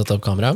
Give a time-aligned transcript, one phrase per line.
[0.00, 0.54] satt opp kamera.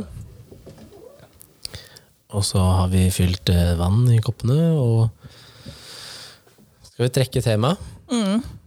[2.35, 5.09] Og så har vi fylt eh, vann i koppene, og
[6.89, 7.75] skal vi trekke tema?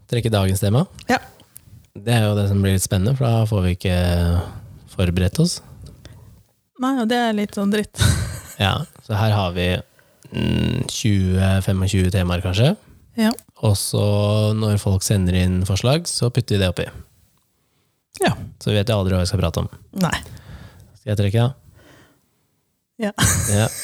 [0.08, 0.86] Trekke dagens tema?
[1.10, 1.18] Ja.
[1.98, 3.98] Det er jo det som blir litt spennende, for da får vi ikke
[4.94, 5.58] forberedt oss.
[6.78, 7.98] Nei, og det er litt sånn dritt.
[8.58, 8.72] Ja,
[9.06, 9.68] så her har vi
[10.34, 12.72] mm, 20-25 temaer, kanskje.
[13.14, 13.28] Ja.
[13.62, 14.00] Og så
[14.58, 16.88] når folk sender inn forslag, så putter vi det oppi.
[18.18, 18.32] Ja.
[18.58, 19.70] Så vi vet jo aldri hva vi skal prate om.
[20.02, 20.16] Nei.
[21.08, 21.56] Skal jeg trekke, da?
[23.00, 23.16] Ja.
[23.48, 23.64] Ja.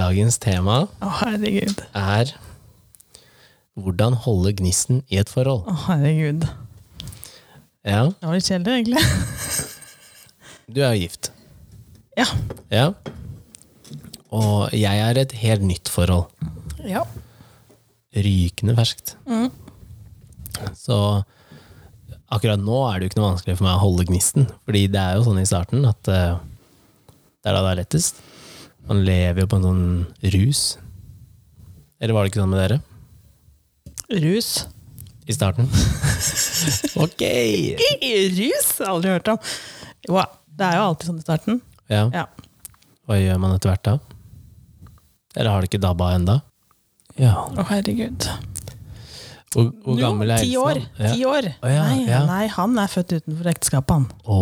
[0.00, 1.84] Dagens tema Å, herregud.
[1.92, 2.32] er
[3.76, 5.68] hvordan holde gnisten i et forhold.
[5.68, 6.48] Å, herregud.
[7.84, 9.04] Ja, Det var litt kjedelig, egentlig.
[10.72, 11.28] du er jo gift.
[12.16, 12.24] Ja.
[12.72, 12.96] Ja.
[14.32, 16.32] Og jeg er et helt nytt forhold.
[16.88, 17.04] Ja.
[18.16, 19.20] Rykende ferskt.
[19.28, 19.52] Mm.
[20.78, 20.98] Så
[22.34, 24.48] akkurat nå er det jo ikke noe vanskelig for meg å holde gnisten.
[24.66, 26.38] Fordi det er jo sånn i starten at uh,
[27.44, 28.22] det er da det er lettest.
[28.88, 29.84] Man lever jo på en sånn
[30.34, 30.62] rus.
[32.00, 32.80] Eller var det ikke sånn med dere?
[34.24, 34.50] Rus.
[35.24, 35.68] I starten?
[37.04, 37.22] ok!
[38.36, 38.72] Rus?
[38.84, 39.38] Aldri hørt om.
[40.04, 40.20] Jo,
[40.52, 41.62] det er jo alltid sånn i starten.
[41.92, 42.06] Ja.
[42.12, 42.26] Ja.
[43.04, 43.94] Hva gjør man etter hvert da?
[45.34, 46.38] Eller har det ikke dabba enda?
[47.20, 47.34] Ja.
[47.52, 48.28] Å, herregud.
[49.54, 50.80] Hvor, hvor gammel er ti år.
[50.98, 51.12] Ja.
[51.14, 51.48] Ti år.
[51.62, 52.20] Oh, ja, nei, ja.
[52.28, 54.06] nei, han er født utenfor ekteskapet, han.
[54.26, 54.38] Å,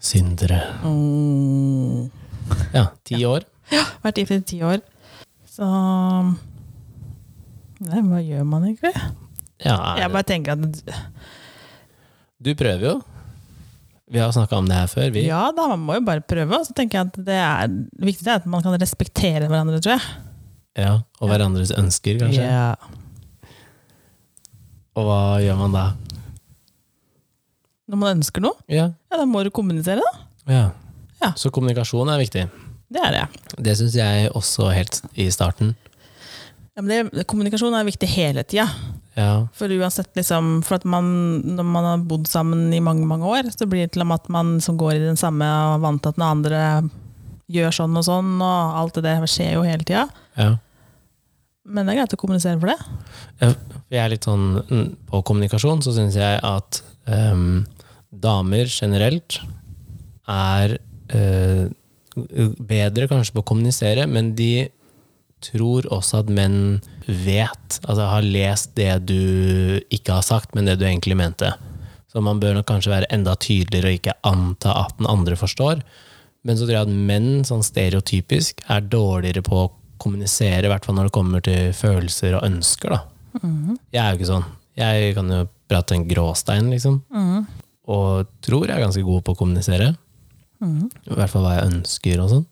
[0.00, 0.60] syndere.
[0.82, 2.06] Mm.
[2.72, 3.44] Ja, ti år.
[3.74, 4.80] Ja, Vært gift i ti år.
[5.50, 5.66] Så
[7.86, 8.92] Nei, hva gjør man egentlig?
[9.64, 10.94] Ja, Jeg bare tenker at
[12.40, 12.94] Du prøver jo.
[14.06, 15.24] Vi har snakka om det her før, vi.
[15.26, 16.60] ja da, man må jo bare prøve.
[16.60, 19.80] Og så tenker jeg at det er det viktigste er at man kan respektere hverandre,
[19.82, 20.06] tror jeg.
[20.78, 20.92] Ja,
[21.24, 22.44] Og hverandres ønsker, kanskje.
[22.44, 22.76] Ja.
[24.96, 25.86] Og hva gjør man da?
[27.86, 28.88] Når man ønsker noe, Ja.
[29.10, 30.26] ja, da må du kommunisere, da.
[30.52, 30.64] ja.
[31.22, 31.30] Ja.
[31.32, 32.42] Så kommunikasjon er viktig.
[32.92, 33.22] Det er det.
[33.64, 35.70] Det syns jeg også helt i starten.
[36.76, 38.66] Ja, men det, kommunikasjon er viktig hele tida.
[39.16, 41.06] Ja, For uansett, liksom, for at man,
[41.56, 44.20] når man har bodd sammen i mange mange år, så blir det til og med
[44.20, 46.60] at man som går i den samme og vant til at den andre
[47.48, 50.04] gjør sånn og sånn, og alt det der skjer jo hele tida.
[50.36, 50.52] ja.
[51.66, 53.50] Men det er greit å kommunisere for det.
[53.90, 57.64] Jeg er litt sånn På kommunikasjon så syns jeg at um,
[58.10, 59.40] damer generelt
[60.30, 60.78] er
[61.14, 61.66] uh,
[62.56, 64.68] bedre kanskje på å kommunisere, men de
[65.44, 70.78] tror også at menn vet, altså har lest det du ikke har sagt, men det
[70.80, 71.52] du egentlig mente.
[72.10, 75.82] Så man bør nok kanskje være enda tydeligere og ikke anta at den andre forstår.
[76.46, 79.72] Men så tror jeg at menn sånn stereotypisk er dårligere på å
[80.02, 82.94] kommunisere, i hvert fall når det kommer til følelser og ønsker.
[82.96, 83.00] da.
[83.92, 84.44] Jeg er jo ikke sånn.
[84.76, 87.00] Jeg kan jo prate en gråstein, liksom.
[87.86, 89.92] Og tror jeg er ganske god på å kommunisere.
[90.64, 92.46] I hvert fall hva jeg ønsker og sånn.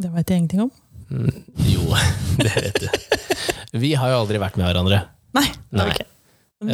[0.00, 0.70] Det veit jeg ingenting om.
[1.10, 1.30] Mm,
[1.70, 1.84] Jo,
[2.42, 2.88] det vet du.
[3.78, 5.02] Vi har jo aldri vært med hverandre.
[5.34, 5.46] Nei.
[5.74, 5.88] Nei.
[5.92, 6.06] Okay.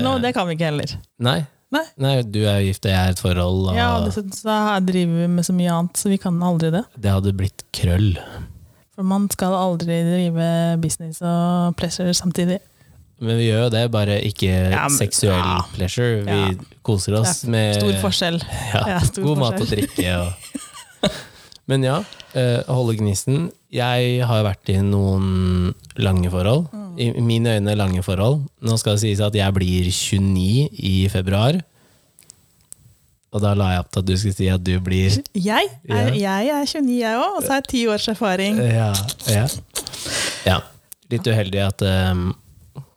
[0.00, 0.92] No, det kan vi ikke heller.
[1.20, 1.40] Nei.
[1.70, 1.84] Nei.
[2.02, 4.56] Nei, du er jo gift, og jeg er i et forhold, og Ja, dessuten så
[4.82, 6.80] driver vi med så mye annet, så vi kan aldri det.
[6.98, 8.08] det hadde blitt krøll.
[9.00, 10.46] For man skal aldri drive
[10.82, 12.58] business og pleasure samtidig.
[13.20, 15.62] Men vi gjør jo det, bare ikke Ja, men- seksuell ja.
[15.72, 16.20] pleasure.
[16.26, 16.50] Vi Ja.
[16.84, 18.36] koser oss med Stor forskjell.
[18.74, 20.04] Ja, Ja, stor god mat og drikke.
[20.20, 21.10] Og.
[21.70, 22.02] Men ja,
[22.34, 23.50] eh, holde gnisten.
[23.72, 26.66] Jeg har vært i noen lange forhold.
[26.74, 26.98] Mm.
[26.98, 28.42] I mine øyne lange forhold.
[28.60, 31.60] Nå skal det sies at jeg blir 29 i februar.
[33.30, 36.08] Og da la jeg opp til at du skulle si at du blir Jeg er,
[36.18, 38.58] jeg er 29, jeg òg, og så har jeg ti års erfaring.
[38.58, 38.90] Ja.
[39.30, 39.44] ja.
[40.48, 40.56] ja.
[41.10, 42.24] Litt uheldig at um,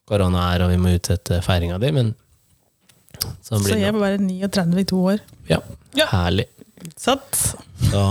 [0.09, 2.13] korona er, og vi må utsette feiringa di, men
[3.45, 3.91] sånn Så blir jeg det.
[3.93, 5.21] er bare 39 i to år.
[5.51, 5.61] Ja.
[5.97, 6.09] Ja.
[6.09, 6.47] Herlig.
[6.99, 7.37] Satt.
[7.91, 8.01] Så,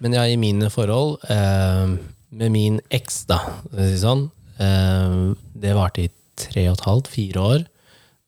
[0.00, 1.96] men ja, i mine forhold, eh,
[2.30, 4.24] med min eks, da, skal jeg si sånn,
[4.62, 5.18] eh,
[5.58, 7.66] det varte i tre og et halvt, fire år,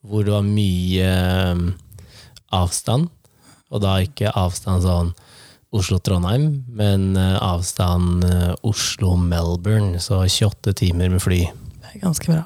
[0.02, 1.64] hvor det var mye eh,
[2.52, 3.08] avstand,
[3.72, 5.12] og da ikke avstand sånn
[5.72, 11.38] Oslo-Trondheim, men eh, avstand eh, Oslo-Melbourne, så 28 timer med fly.
[11.80, 12.42] Det er ganske bra.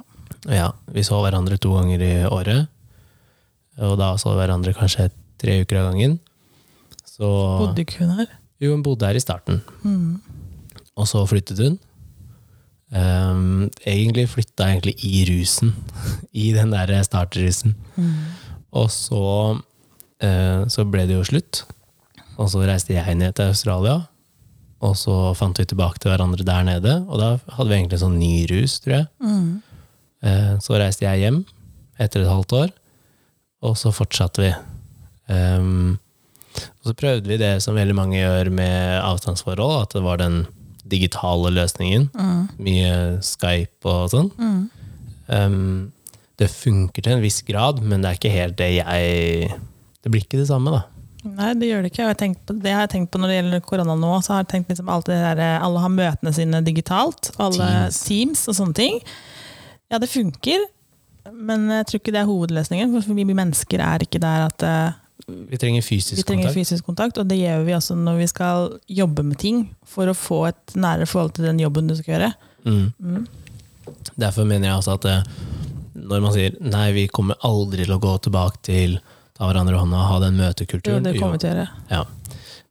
[0.47, 2.69] Ja, vi så hverandre to ganger i året,
[3.83, 5.09] og da så hverandre kanskje
[5.43, 6.19] tre uker av gangen.
[7.05, 7.27] Så
[7.65, 8.31] Bodde ikke hun her?
[8.63, 10.21] jo, hun bodde her i starten, Mm.
[10.97, 11.79] og så flyttet hun.
[12.95, 15.73] Um, egentlig flytta egentlig i rusen,
[16.33, 17.75] i den der starterrusen.
[17.99, 18.13] Mm.
[18.79, 19.59] Og så,
[20.21, 21.65] så ble det jo slutt.
[22.41, 23.99] Og så reiste jeg ned til Australia.
[24.85, 28.05] Og så fant vi tilbake til hverandre der nede, og da hadde vi egentlig en
[28.05, 29.07] sånn ny rus, tror jeg.
[29.25, 29.47] Mm.
[30.23, 31.45] Eh, Så reiste jeg hjem
[31.99, 32.75] etter et halvt år,
[33.65, 34.51] og så fortsatte vi.
[35.33, 35.97] Um,
[36.61, 40.45] og så prøvde vi det som veldig mange gjør med avstandsforhold, at det var den
[40.87, 42.11] digitale løsningen.
[42.15, 42.43] Mm.
[42.63, 42.93] Mye
[43.25, 44.31] Skype og sånn.
[44.37, 44.61] Mm.
[45.33, 45.93] Um,
[46.37, 49.57] det funker til en viss grad, men det er ikke helt det jeg
[50.07, 50.85] Det blir ikke det samme, da.
[51.27, 52.05] Nei, det gjør det ikke.
[52.07, 54.11] Jeg på, det har jeg tenkt på når det gjelder korona nå.
[54.23, 57.33] så har jeg tenkt liksom alt det der, Alle har møtene sine digitalt.
[57.43, 57.99] Alle Teams.
[58.07, 58.45] Teams.
[58.47, 59.01] og sånne ting.
[59.91, 60.63] Ja, det funker,
[61.33, 62.95] men jeg tror ikke det er hovedløsningen.
[62.95, 65.01] For vi mennesker er ikke der at eh,
[65.51, 66.61] Vi trenger fysisk vi trenger kontakt.
[66.61, 67.19] fysisk kontakt.
[67.19, 70.79] Og det gjør vi også når vi skal jobbe med ting, for å få et
[70.79, 72.31] nærere forhold til den jobben du skal gjøre.
[72.63, 72.87] Mm.
[73.03, 73.27] Mm.
[74.15, 75.29] Derfor mener jeg også at eh,
[76.07, 78.99] når man sier nei, vi kommer aldri til å gå tilbake til
[79.37, 81.69] ta hverandre i hånda ha den Jo, møtekulturen det kommer til å gjøre.
[81.91, 82.03] Ja.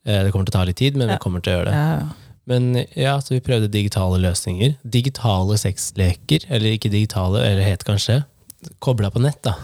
[0.06, 1.16] Eh, Det kommer til å ta litt tid, men Ja.
[1.16, 1.74] vi kommer til å gjøre det.
[1.74, 2.08] Ja, ja.
[2.48, 4.76] Men ja, så vi prøvde digitale løsninger.
[4.86, 8.24] Digitale sexleker, eller ikke digitale, eller het kanskje
[8.80, 9.56] kobla på nett, da.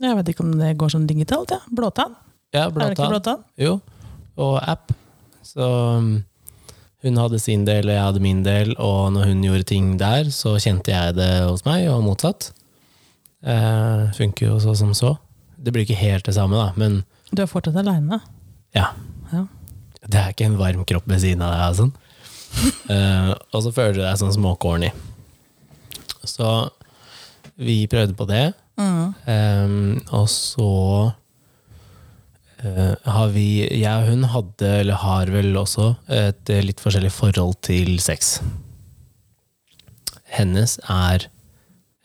[0.00, 1.50] Jeg vet ikke om det går som digitalt.
[1.50, 1.58] Ja.
[1.74, 2.14] Blåtann?
[2.54, 3.42] Ja, Er det ikke blåtann?
[3.58, 3.80] Jo,
[4.38, 4.92] og app.
[5.44, 5.60] Så
[5.98, 6.24] um,
[7.02, 10.24] hun hadde sin del, og jeg hadde min del, og når hun gjorde ting der,
[10.32, 12.52] så kjente jeg det hos meg, og motsatt.
[13.44, 15.16] Eh, funker jo så som så.
[15.58, 17.02] Det blir ikke helt det samme, da, men
[17.34, 18.20] Du er fortsatt aleine.
[18.76, 18.92] ja.
[19.32, 19.44] Ja.
[20.08, 21.76] Det er ikke en varm kropp ved siden av deg.
[21.76, 21.90] Sånn.
[22.88, 24.88] uh, og så føler du deg sånn småcorny.
[26.24, 26.52] Så
[27.60, 28.52] vi prøvde på det.
[28.78, 29.10] Mm.
[29.26, 30.70] Um, og så
[32.62, 37.58] uh, har vi Jeg og hun hadde, eller har vel også, et litt forskjellig forhold
[37.68, 38.38] til sex.
[40.38, 41.26] Hennes er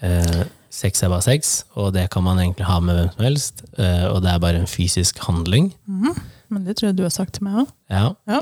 [0.03, 3.61] eh, Sex er bare sex, og det kan man egentlig ha med hvem som helst.
[3.77, 5.71] eh, og det er bare en fysisk handling.
[5.87, 6.15] Mhm.
[6.49, 7.69] Men det tror jeg du har sagt til meg òg.
[7.89, 8.41] Ja, Ja.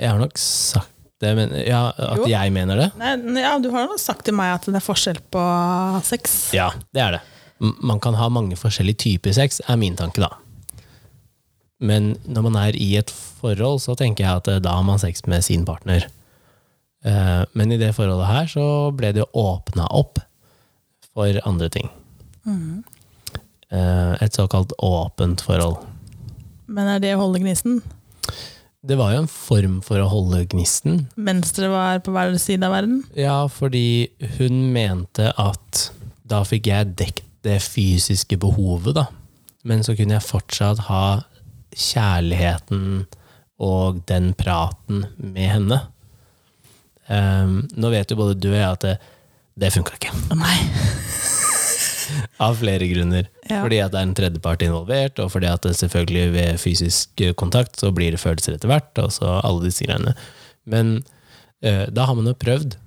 [0.00, 0.90] jeg har nok sagt
[1.20, 2.26] det, men ja, at Jo.
[2.30, 2.92] jeg mener det.
[2.98, 6.52] Nei, ja, du har nok sagt til meg at det er forskjell på sex.
[6.54, 7.20] Ja, det er det.
[7.82, 10.28] Man kan ha mange forskjellige typer sex, er min tanke, da.
[11.80, 14.98] Men når man er i et forhold, så tenker jeg at eh, da har man
[14.98, 16.06] sex med sin partner.
[17.04, 18.64] Eh, Men i det forholdet her så
[18.96, 20.18] ble det åpna opp
[21.18, 21.90] for andre ting.
[23.70, 25.82] Eh, Et såkalt åpent forhold.
[26.68, 27.80] Men er det å holde gnisten?
[28.88, 31.06] Det var jo en form for å holde gnisten.
[31.18, 33.00] Mens dere var på hver side av verden?
[33.18, 35.88] Ja, fordi hun mente at
[36.28, 39.06] da fikk jeg dekt det fysiske behovet, da.
[39.66, 41.22] Men så kunne jeg fortsatt ha
[41.74, 43.06] kjærligheten
[43.58, 45.80] og den praten med henne.
[47.08, 48.96] Um, nå vet jo både du og jeg at det,
[49.58, 50.14] det funka ikke.
[50.38, 50.56] Nei.
[52.44, 53.28] Av flere grunner.
[53.48, 53.60] Ja.
[53.64, 57.80] Fordi at det er en tredjepart involvert, og fordi at det selvfølgelig ved fysisk kontakt
[57.80, 60.14] så blir det følelser etter hvert, og så alle disse greiene.
[60.68, 61.00] Men
[61.64, 62.78] eh, da har man jo prøvd.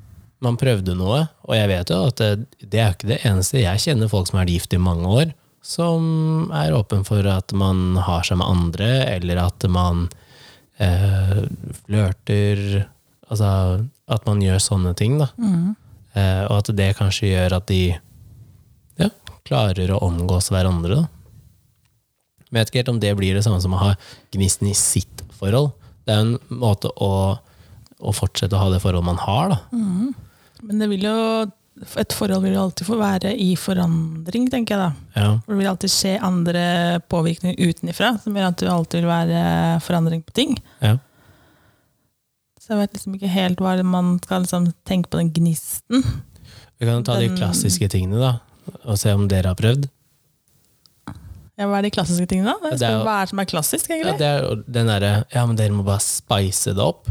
[0.41, 2.31] Man prøvde noe, og jeg vet jo at det,
[2.63, 3.61] det er jo ikke det eneste.
[3.61, 7.53] Jeg kjenner folk som har vært gift i mange år, som er åpen for at
[7.53, 10.07] man har seg med andre, eller at man
[10.81, 11.43] eh,
[11.83, 12.87] flørter
[13.31, 13.47] Altså
[14.11, 15.29] at man gjør sånne ting, da.
[15.39, 15.69] Mhm.
[16.13, 17.83] Eh, og at det kanskje gjør at de
[18.99, 19.09] ja,
[19.47, 21.03] klarer å omgås hverandre.
[21.03, 21.07] Da.
[22.49, 23.93] Men jeg vet ikke helt om det blir det samme som å ha
[24.35, 25.71] gnisten i sitt forhold.
[26.03, 27.13] Det er en måte å,
[28.01, 29.53] å fortsette å ha det forholdet man har.
[29.53, 29.59] Da.
[29.71, 30.13] Mm.
[30.67, 31.17] Men det vil jo
[31.97, 34.89] et forhold vil jo alltid få være i forandring, tenker jeg da.
[35.15, 35.29] Ja.
[35.47, 36.65] Det vil alltid skje andre
[37.09, 39.45] påvirkninger utenifra, som gjør at det alltid vil være
[39.85, 40.59] forandring på ting.
[40.83, 40.97] Ja.
[42.61, 46.03] Så jeg vet liksom ikke helt hva det man skal liksom tenke på den gnisten.
[46.77, 48.35] Vi kan jo ta de klassiske tingene, da,
[48.85, 49.87] og se om dere har prøvd.
[51.57, 52.69] Ja, hva er de klassiske tingene da?
[52.73, 54.17] Det er jo- Hva er det som er klassisk, Ja, egentlig?
[54.21, 57.09] det er jo den derre Ja, men dere må bare spice det opp.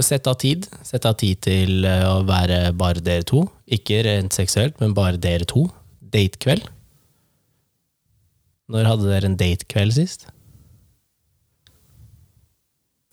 [0.00, 0.68] Sett av tid.
[0.86, 3.50] Sett av tid til eh, å være bare dere to.
[3.68, 5.64] Ikke rent seksuelt, men bare dere to.
[6.12, 6.62] Datekveld.
[8.70, 10.26] Når hadde dere en datekveld sist?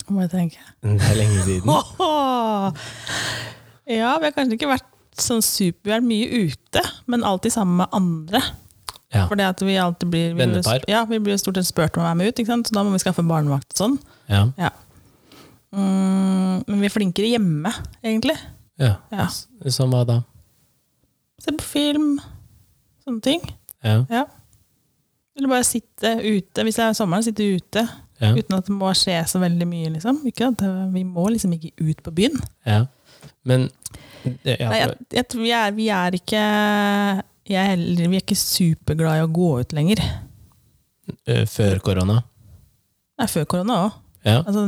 [0.10, 0.58] Må jeg tenke.
[0.84, 1.68] Det er lenge siden.
[3.88, 4.88] Ja, vi har kanskje ikke vært
[5.18, 8.42] sånn super, er mye ute, men alltid sammen med andre.
[9.16, 9.24] Ja.
[9.30, 10.84] Fordi at vi alltid blir vi blir- Vennepar.
[10.92, 12.68] Ja, vi blir stort sett spurt om å være med ut, ikke sant?
[12.68, 13.96] så da må vi skaffe barnevakt og sånn.
[14.28, 14.42] Ja.
[14.60, 14.72] Ja.
[15.72, 17.72] Mm, men vi er flinkere hjemme,
[18.04, 18.36] egentlig.
[18.80, 18.98] ja.
[19.12, 19.28] Ja.
[19.72, 20.20] Som hva da?
[21.40, 22.20] Se på film,
[23.06, 23.42] sånne ting.
[23.84, 24.02] Ja.
[24.12, 24.26] Ja.
[25.38, 27.88] Eller bare sitte ute, hvis det er sommeren, sitte ute.
[28.20, 28.32] Ja.
[28.34, 30.24] Uten at det må skje så veldig mye, liksom.
[30.26, 30.62] At
[30.94, 32.40] vi må liksom ikke ut på byen.
[32.66, 32.86] ja.
[33.48, 33.70] Men
[34.44, 36.40] det, ja, Nei, jeg, jeg tror vi er, vi er ikke
[37.48, 40.02] jeg er heller, Vi er ikke superglad i å gå ut lenger.
[41.30, 42.18] øh, Før korona.
[43.18, 43.96] Nei, før korona òg.
[44.28, 44.42] Ja.
[44.44, 44.66] Altså,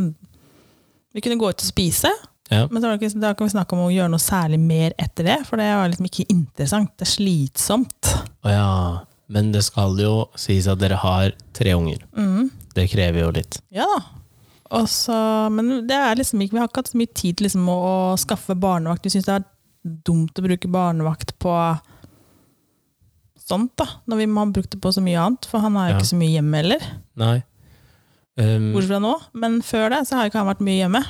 [1.14, 2.12] Vi kunne gå ut og spise,
[2.52, 2.68] Ja.
[2.72, 2.96] men da
[3.34, 6.06] kan vi snakke om å gjøre noe særlig mer etter det, for det var liksom
[6.08, 6.96] ikke interessant.
[6.98, 8.14] Det er slitsomt.
[8.46, 9.00] Å ja.
[9.28, 12.00] Men det skal jo sies at dere har tre unger.
[12.18, 12.50] Mm.
[12.76, 13.62] Det krever jo litt.
[13.74, 14.00] Ja da.
[14.80, 15.14] Også,
[15.50, 17.78] men det er liksom ikke, vi har ikke hatt så mye tid til liksom å,
[18.14, 19.08] å skaffe barnevakt.
[19.08, 19.48] Vi syns det er
[20.06, 21.54] dumt å bruke barnevakt på
[23.50, 23.88] sånt, da.
[24.06, 25.98] Når vi har brukt det på så mye annet, for han er jo Ja.
[26.04, 26.86] ikke så mye hjemme heller.
[27.18, 27.38] Nei.
[28.40, 29.16] Um, Bortsett fra nå.
[29.34, 31.02] Men før det så har ikke han vært mye hjemme.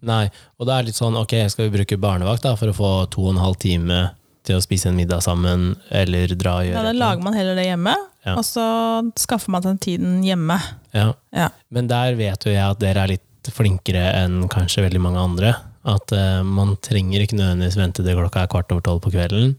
[0.00, 0.30] nei.
[0.60, 3.26] Og det er litt sånn, ok, skal vi bruke barnevakt da, for å få to
[3.26, 4.12] og en halv time
[4.46, 7.58] til å spise en middag sammen, eller dra og gjøre Ja, da lager man heller
[7.58, 7.96] det hjemme,
[8.28, 8.34] Ja.
[8.36, 8.66] og så
[9.18, 10.58] skaffer man den tiden hjemme.
[10.96, 11.12] Ja.
[11.34, 11.48] Ja.
[11.74, 15.54] Men der vet jo jeg at dere er litt flinkere enn kanskje veldig mange andre.
[15.88, 19.56] At uh, man trenger ikke nødvendigvis vente til klokka er kvart over tolv på kvelden.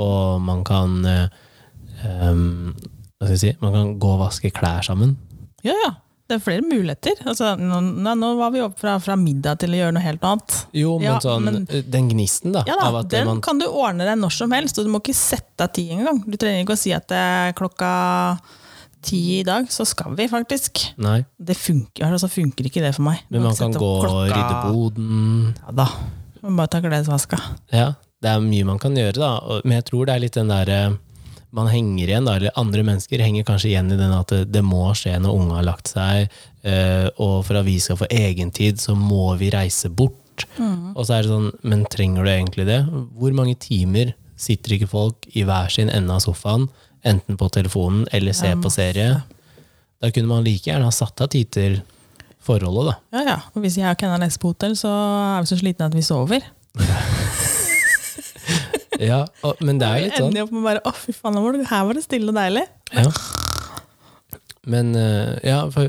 [0.00, 1.26] Og man kan uh,
[2.28, 2.72] um,
[3.20, 3.52] Hva skal jeg si?
[3.62, 5.16] Man kan gå og vaske klær sammen.
[5.64, 5.92] Ja, ja.
[6.32, 7.18] Det er flere muligheter.
[7.28, 7.78] Altså, nå,
[8.16, 10.54] nå var vi opp fra, fra middag til å gjøre noe helt annet.
[10.72, 12.62] Jo, men Ja, sånn men- eh, Den gnisten, da.
[12.66, 15.12] Ja da, Den man, kan du ordne deg når som helst, og du må ikke
[15.18, 16.22] sette av tid engang.
[16.24, 18.40] Du trenger ikke å si at det er klokka
[19.02, 20.80] ti i dag, så skal vi faktisk.
[21.02, 23.20] Nei, Det funker, altså funker ikke det for meg.
[23.28, 25.54] men man kan gå og rydde boden.
[25.66, 25.88] Ja da.
[26.42, 27.38] Man bare ta klesvaska.
[27.72, 29.60] Ja, det er mye man kan gjøre, da.
[29.64, 30.98] Men jeg tror det er litt den derre
[31.52, 34.62] Man henger igjen, da, eller andre mennesker henger kanskje igjen i den at det, det
[34.64, 36.32] må skje når unge har lagt seg,
[36.64, 40.46] eh, og for at vi skal få egentid, så må vi reise bort.
[40.96, 42.80] Og så er det sånn, men trenger du egentlig det?
[42.88, 46.66] Hvor mange timer sitter ikke folk i hver sin ende av sofaen,
[47.04, 49.20] enten på telefonen eller ser på serie?
[50.02, 51.80] Da kunne man like gjerne ha satt av tid til
[52.42, 53.18] forholdet, da.
[53.18, 53.38] Ja, ja.
[53.54, 56.06] Og hvis jeg og Kenna leser på hotell, så er vi så slitne at vi
[56.06, 56.48] sover.
[59.02, 60.30] Ja, og, men det er litt sånn.
[60.30, 62.66] ender opp med bare å fy faen, her var det stille og deilig.
[62.94, 63.06] Ja.
[64.70, 65.88] Men eh, ja, for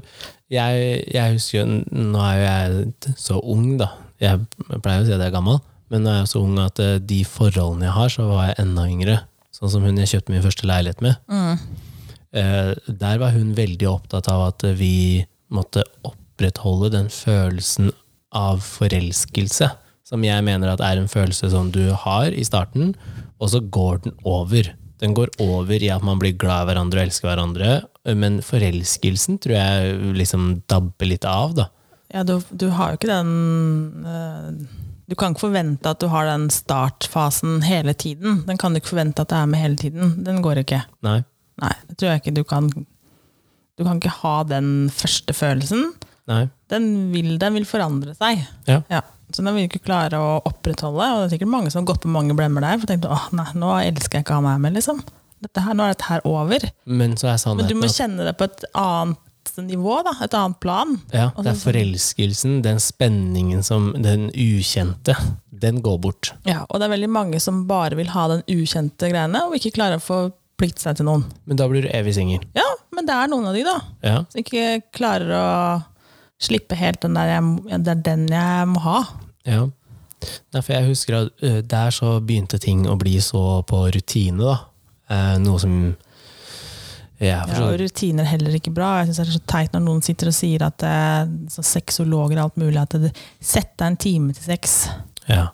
[0.53, 3.91] jeg, jeg husker jo Nå er jo jeg så ung, da.
[4.21, 4.41] Jeg
[4.81, 5.59] pleier å si at jeg er gammel,
[5.93, 8.59] men nå er jeg så ung at eh, de forholdene jeg har, så var jeg
[8.63, 9.19] enda yngre.
[9.53, 11.19] Sånn som hun jeg kjøpte min første leilighet med.
[11.29, 11.81] Mm.
[12.33, 15.21] der var hun veldig opptatt av at vi
[15.53, 17.91] måtte opprettholde den følelsen
[18.33, 19.69] av forelskelse,
[20.07, 22.93] som jeg mener at er en følelse som du har i starten,
[23.39, 24.73] og så går den over.
[25.03, 27.71] Den går over i at man blir glad i hverandre og elsker hverandre,
[28.19, 31.69] men forelskelsen tror jeg liksom dabber litt av, da.
[32.13, 34.79] Ja, du, du har jo ikke den øh
[35.09, 38.45] Du kan ikke forvente at du har den startfasen hele tiden.
[38.47, 40.13] Den kan du ikke forvente at det er med hele tiden.
[40.23, 40.79] Den går ikke.
[41.03, 41.17] Nei.
[41.59, 42.69] Nei, det tror jeg ikke du kan
[43.77, 45.91] Du kan ikke ha den første følelsen.
[46.31, 46.47] Nei.
[46.71, 48.45] Den vil, den vil forandre seg.
[48.65, 48.79] Ja.
[48.89, 49.01] Ja.
[49.33, 51.09] Så den vil du ikke klare å opprettholde.
[51.09, 52.79] Og det er sikkert mange som har gått på mange blemmer der.
[52.81, 55.01] For tenkte, åh nei, nå elsker jeg ikke han her med, liksom.
[55.43, 56.63] Her, nå er dette her over.
[56.85, 59.19] Men så Men du må kjenne det på et annet
[59.57, 60.13] nivå, da.
[60.23, 60.93] Et annet plan.
[61.11, 65.17] ja, det er forelskelsen, den spenningen som Den ukjente,
[65.49, 66.33] den går bort.
[66.47, 69.73] Ja, og det er veldig mange som bare vil ha den ukjente greiene, og ikke
[69.75, 71.25] klarer å forplikte seg til noen.
[71.45, 72.45] Men da blir du evig singel.
[72.55, 73.79] Ja, men det er noen av de, da.
[74.05, 74.21] Ja.
[74.31, 75.47] Som ikke klarer å
[76.43, 78.97] slippe helt den der jeg, Det er den jeg må ha.
[79.47, 79.65] Ja.
[80.53, 84.39] Nei, for jeg husker at ø, der så begynte ting å bli så på rutine,
[84.39, 84.57] da.
[85.11, 85.73] Eh, noe som
[87.23, 88.97] Ja, så og rutiner er heller ikke bra.
[89.01, 92.39] Jeg synes det er så teit når noen sitter og sier at eh, så sexologer
[92.39, 93.11] og alt mulig at det,
[93.43, 94.77] Sett deg en time til sex.
[95.29, 95.49] ja.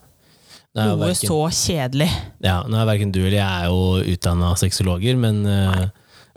[0.77, 2.05] Er Noe hverken, så kjedelig.
[2.45, 5.87] ja, nå er verken du eller jeg er jo utdanna sexologer, men uh,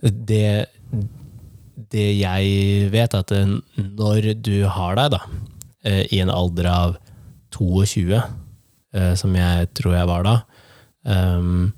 [0.01, 0.71] det,
[1.93, 3.31] det jeg vet, at
[3.77, 5.21] når du har deg, da,
[6.09, 6.97] i en alder av
[7.55, 8.19] 22,
[8.95, 10.37] eh, som jeg tror jeg var da,
[11.05, 11.71] um,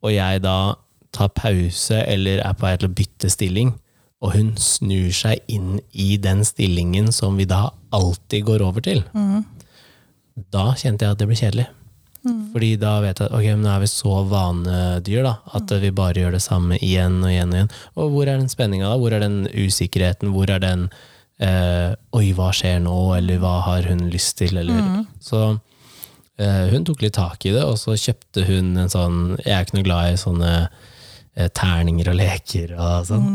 [0.00, 0.74] og jeg da
[1.12, 3.74] tar pause eller er på vei til å bytte stilling,
[4.20, 9.02] og hun snur seg inn i den stillingen som vi da alltid går over til,
[10.52, 11.68] da kjente jeg at det ble kjedelig.
[12.20, 15.92] Fordi da vet jeg at ok, men nå er vi så vanedyr da, at vi
[15.96, 17.70] bare gjør det samme igjen og igjen og igjen.
[17.96, 18.98] Og hvor er den spenninga da?
[19.00, 20.34] Hvor er den usikkerheten?
[20.34, 20.88] Hvor er den
[21.40, 22.96] eh, Oi, hva skjer nå?
[23.16, 24.56] Eller hva har hun lyst til?
[24.60, 25.42] Eller, Så
[26.40, 29.66] eh, hun tok litt tak i det, og så kjøpte hun en sånn Jeg er
[29.66, 33.30] ikke noe glad i sånne eh, terninger og leker og sånn.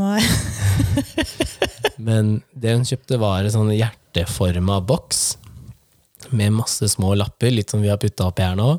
[2.07, 5.25] Men det hun kjøpte var en sånn hjerteforma boks
[6.35, 8.75] med masse små lapper, litt som vi har putta oppi her nå.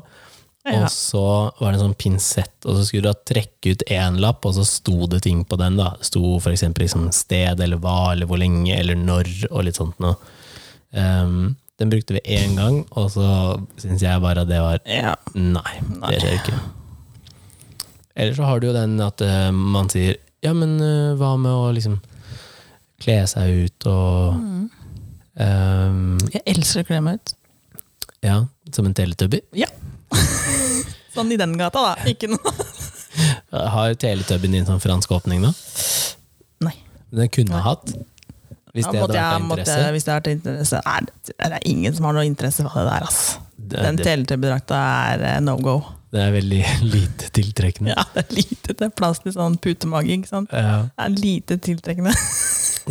[0.73, 0.81] Ja.
[0.83, 1.21] Og så
[1.59, 4.57] var det en sånn pinsett, og så skulle du da trekke ut én lapp, og
[4.57, 5.77] så sto det ting på den.
[5.79, 5.93] da.
[5.99, 9.95] Det sto eksempel liksom sted, eller hva, eller hvor lenge, eller når, og litt sånt
[10.03, 10.17] noe.
[10.91, 13.29] Um, den brukte vi én gang, og så
[13.79, 15.15] syns jeg bare at det var Ja.
[15.37, 15.77] Nei,
[16.09, 16.59] det skjer ikke.
[18.17, 21.53] Eller så har du jo den at uh, man sier Ja, men uh, hva med
[21.53, 21.99] å liksom
[22.99, 24.67] kle seg ut og
[25.37, 27.33] Ehm, Jeg elsker å kle meg ut.
[28.25, 29.41] ja, som en teletubby.
[29.53, 29.67] Ja.
[31.15, 32.09] sånn i den gata, da.
[32.09, 32.53] Ikke noe
[33.73, 35.49] Har Teletubben din sånn fransk åpning nå?
[36.65, 36.73] Nei.
[37.15, 37.63] Den kunne Nei.
[37.65, 37.93] hatt.
[38.75, 39.85] Hvis det hadde vært interesse.
[39.95, 42.91] hvis det hadde vært interesse er, det er ingen som har noe interesse for det
[42.91, 43.21] der, ass.
[43.57, 44.81] Det, Den teletubby-drakta
[45.13, 45.77] er eh, no go.
[46.13, 46.59] det er veldig
[46.93, 47.95] lite tiltrekkende.
[47.95, 50.53] Ja, det er lite det er plass til sånn putemage, ikke sant.
[50.53, 52.13] Ja, Det er lite tiltrekkende.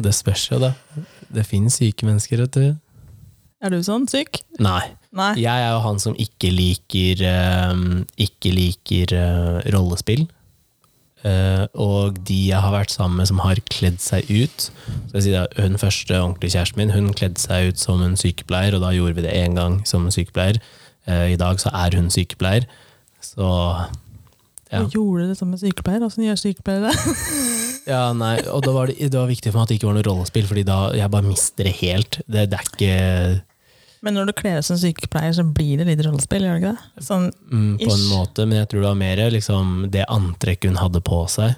[0.08, 0.73] det spørs jo, da.
[1.37, 2.66] Det finnes syke mennesker, vet du.
[3.62, 4.40] Er du sånn syk?
[4.61, 4.82] Nei.
[5.16, 5.32] Nei.
[5.40, 10.26] Jeg er jo han som ikke liker ehm, Ikke liker eh, rollespill.
[11.26, 14.66] Eh, og de jeg har vært sammen med som har kledd seg ut
[15.16, 18.92] sier Hun første ordentlige kjæresten min Hun kledde seg ut som en sykepleier, og da
[18.94, 20.61] gjorde vi det én gang som en sykepleier.
[21.08, 22.68] Eh, I dag så er hun sykepleier,
[23.25, 23.49] så
[24.66, 24.82] ja.
[24.82, 26.02] Og gjorde det som en sykepleier?
[26.02, 27.16] Åssen gjør sykepleiere det?
[27.92, 29.99] ja nei, og da var det, det var viktig for meg at det ikke var
[29.99, 32.18] noe rollespill, Fordi da jeg bare mister det helt.
[32.26, 32.96] Det, det er ikke
[34.06, 36.75] Men når du kler deg som sykepleier, så blir det litt rollespill, gjør det ikke
[36.76, 37.04] det?
[37.08, 38.10] Sånn, mm, på en Ish.
[38.12, 41.56] måte, men jeg tror det var mer liksom, det antrekket hun hadde på seg.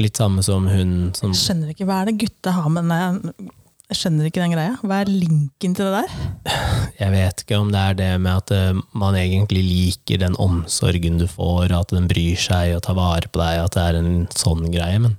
[0.00, 3.48] Litt samme som hun som jeg skjønner ikke hva er det gutta har med den
[3.90, 4.76] Jeg skjønner ikke den greia.
[4.86, 6.60] Hva er linken til det der?
[7.00, 11.16] Jeg vet ikke om det er det med at eh, man egentlig liker den omsorgen
[11.20, 14.12] du får, at den bryr seg og tar vare på deg, at det er en
[14.36, 15.16] sånn greie, men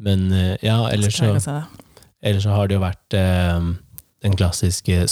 [0.00, 1.30] Men eh, ja, ellers så,
[2.22, 3.70] ellers så har det jo vært eh,
[4.24, 5.06] den klassiske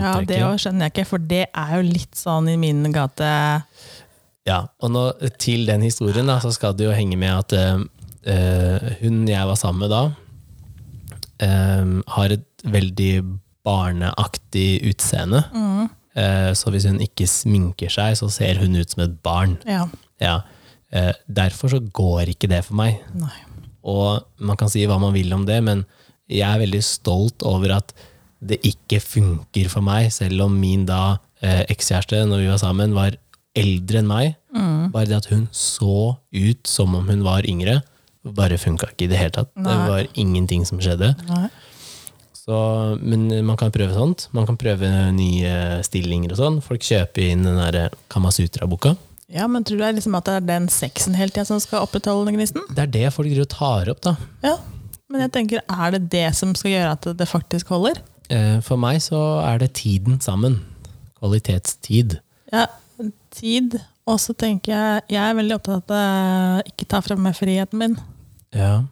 [0.00, 3.32] Ja, det skjønner jeg ikke, for det er jo litt sånn i min gate
[4.48, 5.04] Ja, og nå,
[5.40, 9.60] til den historien da, så skal det jo henge med at eh, hun jeg var
[9.60, 10.02] sammen med da,
[11.44, 13.12] uh, har et veldig
[13.68, 15.42] barneaktig utseende.
[16.18, 19.58] Eh, så hvis hun ikke sminker seg, så ser hun ut som et barn.
[19.68, 19.84] Ja.
[20.22, 20.38] Ja.
[21.28, 22.96] Derfor så går ikke det for meg.
[23.12, 23.34] Nei.
[23.84, 25.84] Og man kan si hva man vil om det, men
[26.28, 27.94] jeg er veldig stolt over at
[28.38, 32.94] det ikke funker for meg, selv om min da eh, ekskjæreste, når vi var sammen,
[32.94, 33.16] var
[33.58, 34.34] eldre enn meg.
[34.92, 37.80] Bare det at hun så ut som om hun var yngre,
[38.36, 39.50] bare funka ikke i det hele tatt.
[39.56, 41.14] Det var ingenting som skjedde.
[42.36, 42.56] Så,
[43.02, 44.28] men man kan prøve sånt.
[44.36, 46.62] Man kan prøve nye stillinger og sånn.
[46.64, 48.94] Folk kjøper inn den der Kamasutra-boka.
[49.28, 52.30] Ja, men tror du liksom at det er den sexen hele tida som skal opprettholde
[52.30, 52.64] den gnisten?
[52.72, 54.14] Det er det folk driver og tar opp, da.
[54.46, 54.54] Ja.
[55.08, 58.00] Men jeg tenker, er det det som skal gjøre at det faktisk holder?
[58.28, 60.58] Eh, For meg så er det tiden sammen.
[61.18, 62.18] Kvalitetstid.
[62.52, 62.66] Ja,
[63.34, 63.78] tid.
[64.08, 67.80] Og så tenker jeg Jeg er veldig opptatt av å ikke ta fra meg friheten
[67.80, 67.96] min.
[68.56, 68.84] Ja.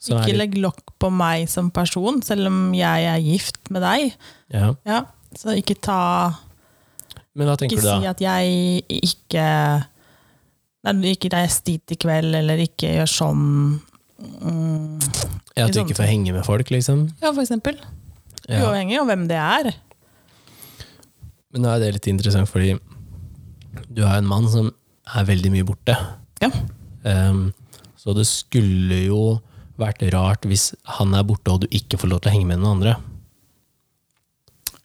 [0.00, 3.82] Så er Ikke legg lokk på meg som person, selv om jeg er gift med
[3.84, 4.14] deg.
[4.52, 4.74] ja.
[4.88, 5.02] Ja,
[5.36, 6.32] så ikke ta
[7.36, 7.98] Men hva tenker Ikke du da?
[8.00, 9.44] si at jeg ikke
[10.82, 13.42] Nei, ikke reis dit i kveld, eller ikke gjør sånn.
[14.20, 14.98] Mm.
[15.56, 17.08] Ja, at du ikke får henge med folk, liksom?
[17.22, 17.78] Ja, for eksempel.
[18.46, 18.64] Ja.
[18.64, 19.72] Uavhengig av hvem det er.
[21.50, 22.76] Men nå er det litt interessant, fordi
[23.90, 24.70] du har en mann som
[25.16, 25.96] er veldig mye borte.
[26.42, 26.50] Ja.
[27.02, 27.50] Um,
[27.98, 29.38] så det skulle jo
[29.80, 32.60] vært rart hvis han er borte og du ikke får lov til å henge med
[32.60, 32.98] noen andre.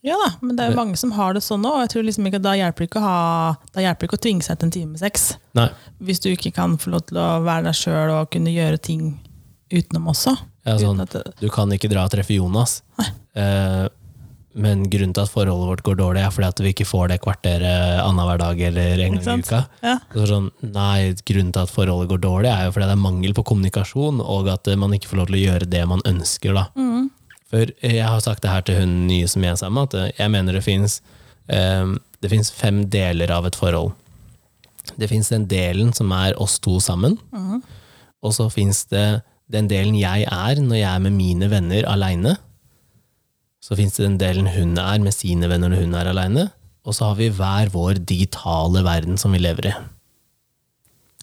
[0.06, 1.80] Ja da, men det er jo mange som har det sånn òg.
[1.82, 4.46] Jeg tror liksom ikke at Da hjelper det ikke å, ha, hjelper ikke å tvinge
[4.46, 5.32] seg til en time med sex.
[5.58, 5.66] Nei.
[6.06, 9.16] Hvis du ikke kan få lov til å være deg sjøl og kunne gjøre ting
[9.82, 10.34] utenom også.
[10.66, 12.80] Ja, sånn, det, du kan ikke dra og treffe Jonas.
[13.36, 13.86] Eh,
[14.56, 17.18] men grunnen til at forholdet vårt går dårlig, er fordi at vi ikke får det
[17.26, 19.60] kvarteret annenhver dag eller en gang i uka.
[19.84, 19.98] ja.
[20.14, 23.36] Så sånn, nei, grunnen til at forholdet går dårlig, er jo fordi det er mangel
[23.36, 26.56] på kommunikasjon, og at eh, man ikke får lov til å gjøre det man ønsker.
[26.56, 26.66] da.
[26.80, 27.10] Mm.
[27.52, 30.00] For jeg har sagt det her til hun nye som jeg er sammen med, at
[30.06, 31.02] eh, jeg mener det fins
[31.52, 33.92] eh, fem deler av et forhold.
[34.96, 37.60] Det fins den delen som er oss to sammen, Mm.
[38.24, 42.36] og så fins det den delen jeg er når jeg er med mine venner aleine.
[43.62, 46.48] Så fins det den delen hun er med sine venner når hun er aleine.
[46.86, 49.76] Og så har vi hver vår digitale verden som vi lever i.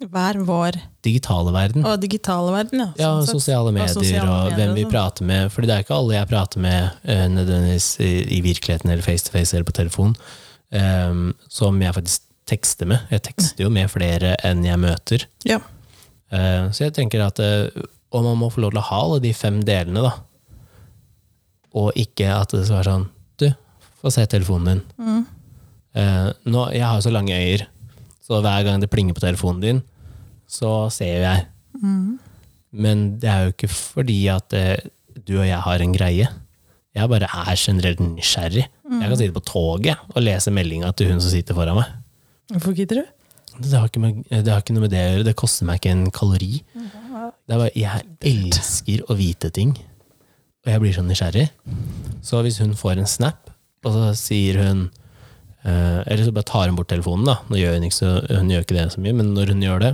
[0.02, 1.84] Hver vår Digitale verden.
[1.86, 2.88] Og digitale verden, ja.
[2.98, 4.92] Ja, sånn sosiale medier og, sosiale medier hvem og vi sånn.
[4.94, 5.52] prater med.
[5.54, 9.26] Fordi det er ikke alle jeg prater med eh, nødvendigvis i, i virkeligheten eller face
[9.26, 10.14] to face eller på telefon,
[10.78, 13.02] um, som jeg faktisk tekster med.
[13.10, 15.26] Jeg tekster jo med flere enn jeg møter.
[15.46, 15.58] Ja.
[16.32, 19.20] Uh, så jeg tenker at eh, Og man må få lov til å ha alle
[19.24, 20.12] de fem delene, da.
[21.80, 23.06] Og ikke at det skal være sånn
[23.40, 23.46] Du,
[24.02, 24.82] få se telefonen din.
[25.96, 27.64] Eh, nå, jeg har jo så lange øyer,
[28.24, 29.80] så hver gang det plinger på telefonen din,
[30.48, 31.46] så ser jeg.
[32.72, 34.76] Men det er jo ikke fordi at eh,
[35.26, 36.28] du og jeg har en greie.
[36.92, 38.66] Jeg bare er generelt nysgjerrig.
[39.00, 41.88] Jeg kan sitte på toget og lese meldinga til hun som sitter foran meg.
[42.52, 43.04] Hvorfor gidder du?
[43.62, 45.24] Det har, med, det har ikke noe med det å gjøre.
[45.28, 46.62] Det koster meg ikke en kalori.
[47.46, 49.74] Det er bare, jeg elsker å vite ting.
[50.62, 51.48] og jeg blir så nysgjerrig.
[52.22, 53.50] Så hvis hun får en snap,
[53.82, 54.84] og så sier hun
[55.66, 57.40] eh, Eller så bare tar hun bort telefonen, da.
[57.50, 59.82] Nå gjør hun, ikke så, hun gjør ikke det så mye, men når hun gjør
[59.82, 59.92] det,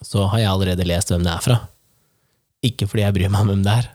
[0.00, 1.58] så har jeg allerede lest hvem det er fra.
[2.64, 3.90] Ikke fordi jeg bryr meg om hvem det er.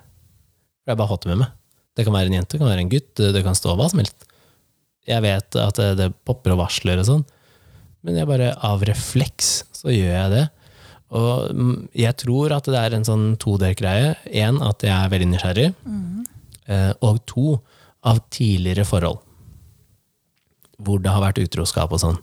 [0.84, 1.56] For jeg bare har det med meg.
[1.96, 4.02] Det kan være en jente, det kan være en gutt, det kan stå hva som
[4.04, 4.28] helst.
[5.06, 7.26] Jeg vet at det, popper og varsler og sånn,
[8.06, 10.44] men jeg bare av refleks så gjør jeg det.
[11.16, 14.16] Og mm, jeg tror at det er en sånn todelt greie.
[14.28, 15.70] Én, at jeg er veldig nysgjerrig.
[15.86, 16.26] Mm.
[17.06, 17.60] Og to,
[18.06, 19.22] av tidligere forhold.
[20.82, 22.18] Hvor det har vært utroskap og sånn.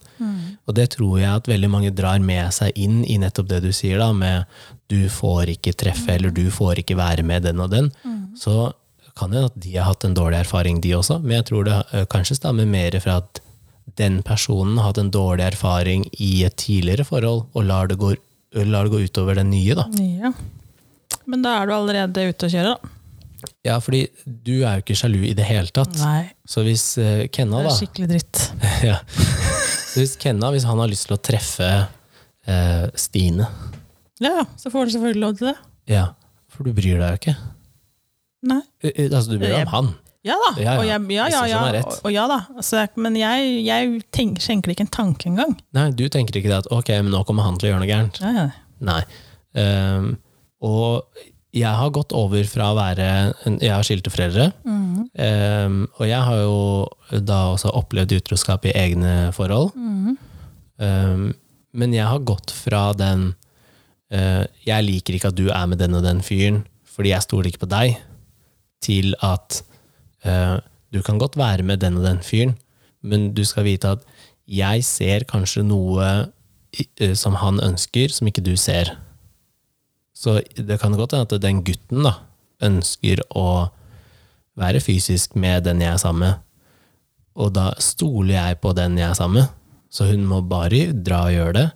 [0.67, 3.71] Og det tror jeg at veldig mange drar med seg inn i nettopp det du
[3.75, 4.45] sier, da, med
[4.93, 7.89] du får ikke treffe, eller du får ikke være med den og den.
[8.39, 8.73] Så
[9.19, 11.19] kan det at de har hatt en dårlig erfaring, de også.
[11.23, 13.43] Men jeg tror det eh, kanskje stammer mer fra at
[13.99, 18.15] den personen har hatt en dårlig erfaring i et tidligere forhold, og lar det gå,
[18.55, 19.87] lar det gå utover den nye, da.
[20.23, 20.33] Ja.
[21.31, 22.99] Men da er du allerede ute å kjøre, da.
[23.67, 25.95] Ja, fordi du er jo ikke sjalu i det hele tatt.
[25.99, 28.43] Nei, Så hvis uh, Kenna, det er skikkelig dritt.
[28.91, 28.99] ja.
[29.93, 33.47] Så hvis Kenna, hvis han har lyst til å treffe uh, Stine
[34.23, 35.57] Ja, så får du selvfølgelig lov til det.
[35.91, 36.05] Ja,
[36.51, 37.37] for du bryr deg jo ikke.
[38.51, 38.61] Nei.
[38.83, 39.91] Eh, Altså, du bryr deg om han.
[40.23, 40.51] Ja da.
[40.61, 40.79] Ja, ja.
[40.79, 42.39] Og jeg, ja, ja, ja, og, og ja da.
[42.55, 45.57] Altså, men jeg, jeg tenker, skjenker ikke en tanke engang.
[45.75, 47.91] Nei, du tenker ikke det at ok, men nå kommer han til å gjøre noe
[47.91, 48.21] gærent.
[48.23, 48.47] Ja, ja.
[48.87, 49.03] Nei.
[49.59, 50.13] Um,
[50.63, 51.03] og
[51.53, 53.07] jeg har gått over fra å være
[53.61, 54.49] Jeg har skilte foreldre.
[54.65, 55.03] Mm.
[55.13, 59.75] Um, og jeg har jo da også opplevd utroskap i egne forhold.
[59.77, 60.15] Mm.
[60.79, 61.27] Um,
[61.77, 63.33] men jeg har gått fra den
[64.13, 67.51] uh, Jeg liker ikke at du er med den og den fyren, fordi jeg stoler
[67.51, 68.01] ikke på deg,
[68.83, 69.61] til at
[70.23, 72.55] du kan godt være med den og den fyren,
[73.03, 74.05] men du skal vite at
[74.47, 76.09] jeg ser kanskje noe
[77.01, 78.93] eh, som han ønsker, som ikke du ser.
[80.15, 82.17] Så det kan godt hende at den gutten da,
[82.63, 83.73] ønsker å
[84.59, 86.41] være fysisk med den jeg er sammen med,
[87.35, 89.55] og da stoler jeg på den jeg er sammen med,
[89.93, 91.69] så hun må bare dra og gjøre det.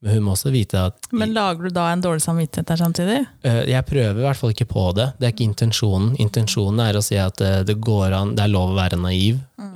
[0.00, 3.18] Men hun må også vite at Men lager du da en dårlig samvittighet der samtidig?
[3.44, 5.10] Eh, Jeg prøver i hvert fall ikke på det.
[5.18, 6.14] Det er ikke intensjonen.
[6.22, 9.42] Intensjonen er å si at eh, det går an, det er lov å være naiv,
[9.60, 9.74] mm.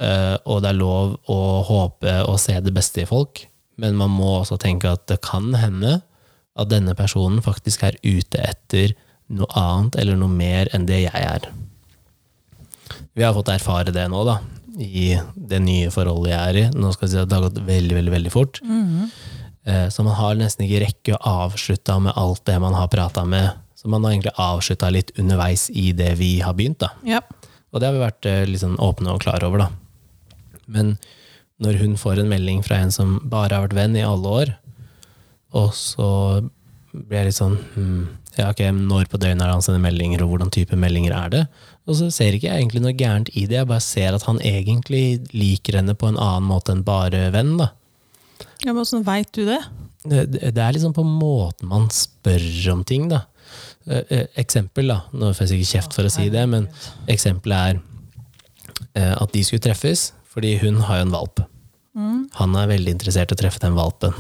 [0.49, 3.45] og det er lov å håpe og se det beste i folk,
[3.81, 6.01] men man må også tenke at det kan hende
[6.55, 8.95] at denne personen faktisk er ute etter
[9.35, 11.49] noe annet eller noe mer enn det jeg er.
[13.15, 14.39] Vi har fått erfare det nå, da,
[14.79, 16.67] i det nye forholdet jeg er i.
[16.75, 18.61] Nå skal jeg si at det har gått veldig, veldig, veldig fort.
[18.65, 19.07] Eh,
[19.65, 23.63] Så man har nesten ikke rekke å avslutte med alt det man har prata med.
[23.85, 26.83] Så man har egentlig avslutta litt underveis i det vi har begynt.
[26.85, 26.91] da.
[27.05, 27.23] Ja.
[27.75, 29.71] Og det har vi vært eh, litt sånn åpne og klare over, da.
[30.71, 30.95] Men
[31.61, 34.53] når hun får en melding fra en som bare har vært venn i alle år,
[35.55, 36.09] og så
[36.95, 38.03] blir jeg litt sånn hmm,
[38.39, 41.31] ja, ok, Når på døgnet er det han sender meldinger, og hvordan type meldinger er
[41.31, 41.43] det?
[41.87, 44.41] Og så ser ikke jeg egentlig noe gærent i det, jeg bare ser at han
[44.43, 47.57] egentlig liker henne på en annen måte enn bare venn.
[47.61, 47.71] da.
[48.63, 49.61] Ja men Åssen veit du det?
[50.05, 53.23] Det, er liksom på måten man spør om ting, da.
[53.89, 55.01] Eh, eh, Eksempel, da.
[55.17, 56.69] Nå får jeg sikkert kjeft for å si det, men
[57.11, 57.81] eksempelet er
[59.01, 61.45] eh, at de skulle treffes, fordi hun har jo en valp.
[61.95, 64.17] Han er veldig interessert i å treffe den valpen.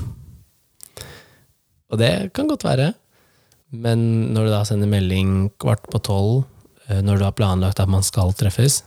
[1.91, 2.93] Og det kan godt være,
[3.75, 6.45] men når du da sender melding kvart på tolv,
[6.87, 8.85] når du har planlagt at man skal treffes,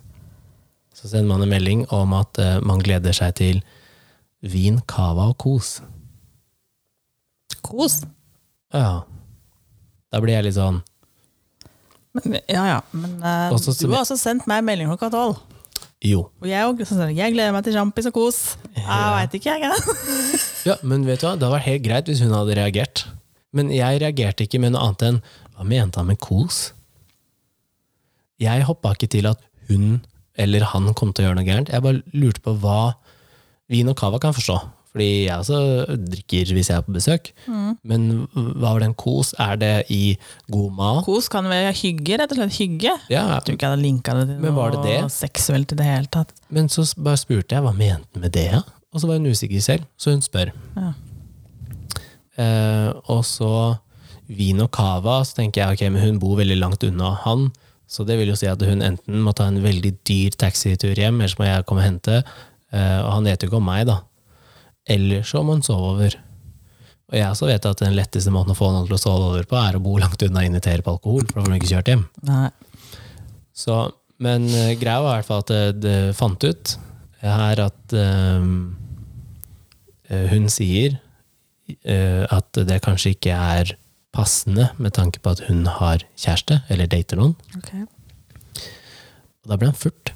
[0.96, 3.60] så sender man en melding om at man gleder seg til
[4.44, 5.78] vin, cava og kos.
[7.66, 8.02] Kos.
[8.74, 9.04] Ja.
[10.12, 10.78] Da blir jeg litt sånn
[12.16, 15.38] Men, ja ja, men uh, Også du har også sendt meg melding klokka tolv.
[16.04, 16.24] Jo.
[16.42, 18.40] Og jeg, og- sånn, jeg gleder meg til sjampis og kos.
[18.78, 19.98] Jeg veit ikke, jeg.
[20.68, 21.36] Ja, men vet du hva?
[21.40, 23.06] Det vært helt greit hvis hun hadde reagert.
[23.56, 25.20] Men jeg reagerte ikke med noe annet enn
[25.56, 26.72] Hva mente han med kos?
[28.42, 30.02] Jeg hoppa ikke til at hun
[30.38, 31.72] eller han kom til å gjøre noe gærent.
[31.74, 32.94] Jeg bare lurte på hva
[33.70, 34.56] Vin og cava kan jeg forstå,
[34.94, 35.58] fordi jeg også
[36.08, 37.32] drikker hvis jeg er på besøk.
[37.84, 39.34] Men hva var den kos?
[39.44, 40.16] Er det i
[40.54, 41.02] god mat?
[41.06, 42.56] Kos kan være hygge, rett og slett.
[42.62, 42.94] Hygge.
[43.12, 45.02] Ja, Jeg tror ikke jeg hadde linka det til var det det?
[45.12, 46.32] seksuelt i det hele tatt.
[46.50, 48.64] Men så bare spurte jeg hva mente hun med det, ja?
[48.96, 50.54] og så var hun usikker selv, så hun spør.
[50.80, 50.94] Ja.
[52.38, 53.52] Eh, og så
[54.28, 57.48] vin og cava, så tenker jeg ok, men hun bor veldig langt unna han,
[57.88, 61.22] så det vil jo si at hun enten må ta en veldig dyr taxitur hjem,
[61.22, 62.18] eller så må jeg komme og hente,
[62.78, 64.00] og han vet jo ikke om meg, da.
[64.88, 66.18] Eller så må han sove over.
[67.08, 69.48] Og jeg også vet at den letteste måten å få noen til å sove over
[69.48, 71.72] på, er å bo langt unna og invitere på alkohol, for da får hun ikke
[71.72, 72.04] kjørt hjem.
[72.28, 72.50] Nei.
[73.58, 73.78] Så,
[74.24, 76.76] men eh, greia var i hvert fall at det, det fant ut
[77.24, 78.44] her at eh,
[80.32, 81.00] hun sier
[81.84, 83.74] uh, at det kanskje ikke er
[84.16, 87.36] passende med tanke på at hun har kjæreste, eller dater noen.
[87.60, 87.84] Okay.
[89.44, 90.14] Og da ble han furt.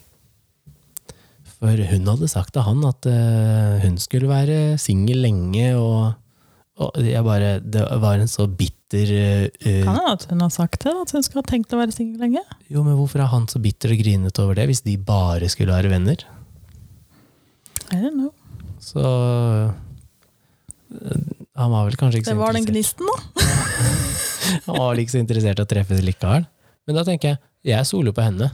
[1.61, 6.15] For hun hadde sagt til han at eh, hun skulle være singel lenge, og,
[6.81, 6.97] og
[7.27, 11.13] bare Det var en så bitter uh, Kan hende at hun har sagt det, at
[11.13, 12.41] hun skulle ha tenkt å være singel lenge.
[12.65, 15.75] Jo, men hvorfor er han så bitter og grinete over det, hvis de bare skulle
[15.77, 16.25] være venner?
[17.91, 18.33] I don't know.
[18.81, 19.69] Så øh,
[21.55, 23.17] Han var vel kanskje ikke så interessert Det var den gnisten, da.
[24.65, 26.49] Han var vel ikke så interessert i å treffes likevel.
[26.87, 28.49] Men da tenker jeg, jeg soler på henne.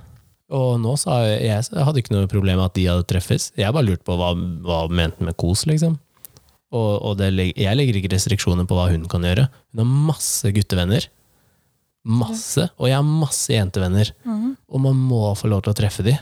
[0.47, 3.49] Og nå sa jeg, jeg hadde ikke noe problem med at de hadde treffes.
[3.59, 4.31] Jeg bare lurte på hva,
[4.63, 5.97] hva mente med kos, liksom.
[6.75, 9.47] Og, og det, jeg legger ikke restriksjoner på hva hun kan gjøre.
[9.71, 11.09] Hun har masse guttevenner.
[12.07, 12.69] Masse.
[12.79, 14.13] Og jeg har masse jentevenner.
[14.23, 16.15] Og man må få lov til å treffe de.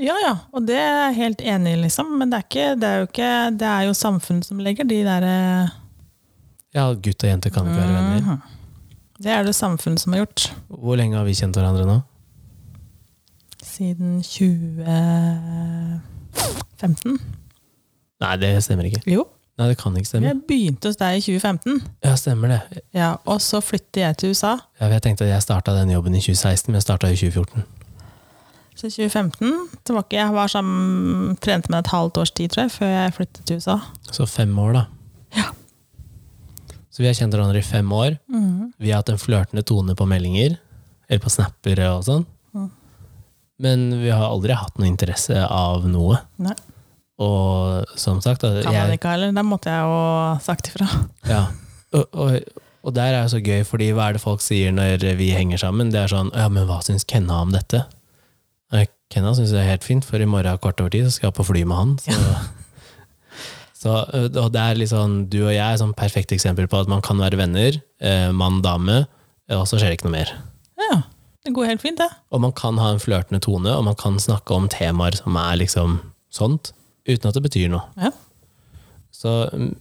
[0.00, 2.16] Ja, ja, og det er jeg helt enig i, liksom.
[2.18, 3.28] Men det er, ikke, det er jo ikke
[3.60, 5.36] Det er jo samfunnet som legger de derre
[6.74, 8.24] Ja, gutt og jente kan ikke være venner.
[8.24, 8.60] Mhm.
[9.22, 10.48] Det er det samfunnet som har gjort.
[10.66, 12.00] Hvor lenge har vi kjent hverandre nå?
[13.74, 17.18] Siden 2015.
[18.22, 19.02] Nei, det stemmer ikke.
[19.10, 19.24] Jo.
[19.58, 20.26] Nei, det kan ikke stemme.
[20.30, 22.60] Jeg begynte hos deg i 2015, Ja, stemmer det.
[22.94, 24.56] ja, og så flyttet jeg til USA.
[24.80, 27.62] Ja, jeg tenkte at jeg starta den jobben i 2016, men jeg starta i 2014.
[28.74, 32.86] Så 2015 tilbake, Jeg var sammen, trente med et halvt års tid, tror jeg, før
[32.86, 33.78] jeg flyttet til USA.
[34.10, 34.84] Så fem år, da.
[35.36, 35.44] Ja.
[36.90, 38.16] Så vi har kjent hverandre i fem år.
[38.28, 38.72] Mm.
[38.78, 40.56] Vi har hatt en flørtende tone på meldinger,
[41.08, 42.26] eller på snapper og sånn.
[43.62, 46.18] Men vi har aldri hatt noe interesse av noe.
[46.42, 46.56] Nei,
[47.22, 49.34] Og som sagt da, kan man ikke heller.
[49.36, 49.98] Der måtte jeg jo
[50.42, 50.88] sagt ifra.
[51.34, 51.44] ja.
[51.94, 55.06] og, og, og der er det så gøy, fordi hva er det folk sier når
[55.20, 55.92] vi henger sammen?
[55.94, 57.84] Det er sånn Ja, men hva syns Kenna om dette?
[58.74, 61.38] Nei, Kenna syns det er helt fint, for i morgen kvart over så skal jeg
[61.38, 61.94] på fly med han.
[62.02, 62.16] Så,
[63.84, 64.00] så,
[64.42, 67.22] og det er sånn, Du og jeg er sånn perfekt eksempel på at man kan
[67.22, 69.04] være venner, eh, mann, dame,
[69.54, 70.34] og så skjer det ikke noe mer.
[71.44, 72.08] Ja, det går helt fint, det.
[72.32, 75.58] Og man kan ha en flørtende tone, og man kan snakke om temaer som er
[75.60, 75.98] liksom
[76.32, 76.72] sånt,
[77.04, 77.84] uten at det betyr noe.
[78.00, 78.10] Ja.
[79.12, 79.74] Så mm,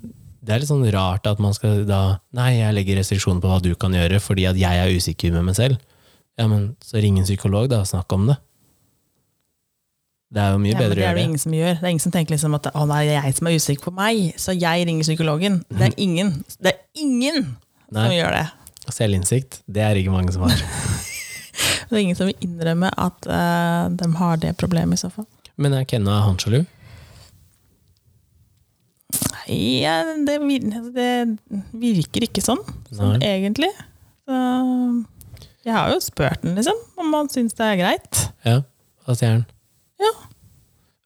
[0.43, 3.61] det er litt sånn rart at man skal da Nei, jeg legger restriksjoner på hva
[3.63, 5.79] du kan gjøre, fordi at jeg er usikker med meg selv.
[6.35, 8.35] Ja, men så ring en psykolog, da, og snakk om det.
[10.33, 11.25] Det er jo mye Ja, bedre å er gjøre det det.
[11.29, 11.75] ingen som gjør.
[11.79, 13.85] Det er ingen som tenker liksom at å, nei, det er jeg som er usikker
[13.87, 15.59] på meg, så jeg ringer psykologen.
[15.69, 17.43] Det er ingen, det er ingen
[17.93, 18.45] som gjør det.
[18.97, 20.57] selvinnsikt, det er ikke mange som har.
[21.89, 25.27] Det er ingen som vil innrømme at uh, de har det problemet, i så fall.
[25.55, 26.63] Men er Kenna han sjalu?
[29.13, 30.39] Nei, ja, det,
[30.95, 31.09] det
[31.77, 33.69] virker ikke sånn, sånn egentlig.
[34.25, 38.23] Så jeg har jo spurt den, liksom, om han syns det er greit.
[38.47, 38.61] Ja,
[39.05, 39.45] hva sier han?
[40.01, 40.13] Ja.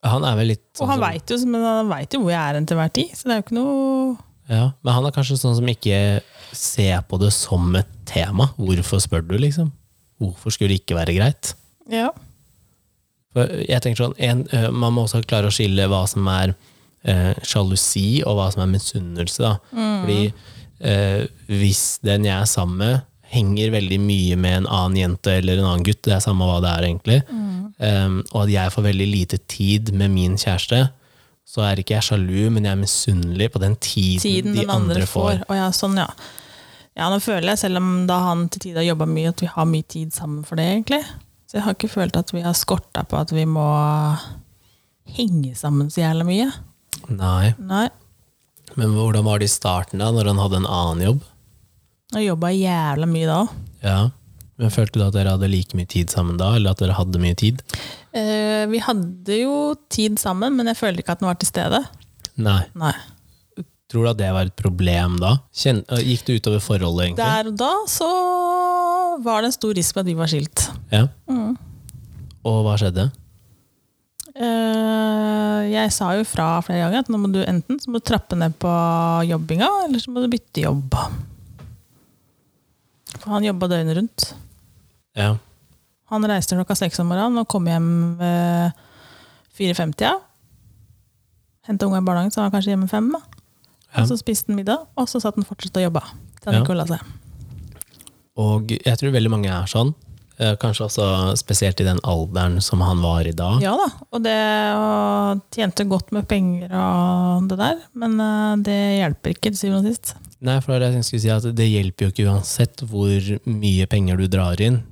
[0.08, 1.38] Han er vel litt Og sånn han veit jo,
[2.18, 4.16] jo hvor jeg er til hver tid, så det er jo ikke noe
[4.48, 6.22] ja, Men han er kanskje sånn som ikke
[6.56, 8.48] ser på det som et tema.
[8.56, 9.74] Hvorfor spør du, liksom?
[10.22, 11.54] Hvorfor skulle det ikke være greit?
[11.92, 12.10] Ja.
[13.36, 16.56] For jeg tenker sånn, en, Man må også klare å skille hva som er
[17.08, 19.54] eh, sjalusi, og hva som er misunnelse.
[19.72, 19.94] Mm.
[20.02, 20.22] Fordi
[20.80, 25.60] eh, hvis den jeg er sammen med, henger veldig mye med en annen jente eller
[25.60, 27.18] en annen gutt, det er samme hva det er egentlig,
[27.84, 30.86] eh, og at jeg får veldig lite tid med min kjæreste,
[31.48, 34.72] så er ikke jeg sjalu, men jeg er misunnelig på den tiden, tiden de den
[34.72, 35.44] andre får.
[35.44, 35.46] får.
[35.48, 36.08] Oh, ja, sånn, ja.
[36.98, 39.50] Ja, nå føler jeg, selv om da han til tider har jobba mye, at vi
[39.54, 41.04] har mye tid sammen for det, egentlig.
[41.48, 43.68] Så jeg har ikke følt at vi har skorta på at vi må
[45.16, 46.50] henge sammen så jævla mye.
[47.14, 47.86] Nei, Nei.
[48.76, 51.22] men hvordan var det i starten da, når han hadde en annen jobb?
[52.16, 53.54] Han jobba jævla mye da òg.
[53.86, 54.00] Ja,
[54.58, 57.22] men følte du at dere hadde like mye tid sammen da, eller at dere hadde
[57.22, 57.62] mye tid?
[58.18, 61.84] Eh, vi hadde jo tid sammen, men jeg følte ikke at den var til stede.
[62.42, 62.64] Nei.
[62.78, 62.96] Nei.
[63.88, 65.38] Tror du at det var et problem da?
[65.72, 67.24] Øh, gikk det utover forholdet, egentlig?
[67.24, 68.10] Der og da så
[69.24, 70.66] var det en stor risiko at vi var skilt.
[70.92, 71.06] Ja.
[71.32, 71.56] Mm.
[72.48, 73.08] Og hva skjedde?
[74.38, 78.06] Eh, jeg sa jo fra flere ganger at nå må du enten så må du
[78.06, 78.74] trappe ned på
[79.30, 81.00] jobbinga, eller så må du bytte jobb.
[83.18, 84.28] For han jobba døgnet rundt.
[85.18, 85.32] Ja.
[86.12, 88.84] Han reiste klokka seks om morgenen og kom hjem ved
[89.58, 90.22] 4.50.
[91.68, 93.10] Henta unga i barnehagen, så var han kanskje hjemme fem.
[93.16, 93.24] Da.
[93.98, 96.04] Og så spiste han middag, og så satt han fortsatt og jobba.
[96.42, 96.62] Til han Ja.
[96.64, 97.00] ikke ville seg.
[98.38, 99.94] Og jeg tror veldig mange er sånn.
[100.40, 101.06] Eh, Kanskje også
[101.40, 103.56] spesielt i den alderen som han var i da.
[103.64, 104.36] Ja da, og det
[104.78, 109.80] og tjente godt med penger og det der, men eh, det hjelper ikke til syvende
[109.82, 110.14] og sist.
[110.46, 114.28] Nei, for jeg skulle si at det hjelper jo ikke uansett hvor mye penger du
[114.30, 114.84] drar inn.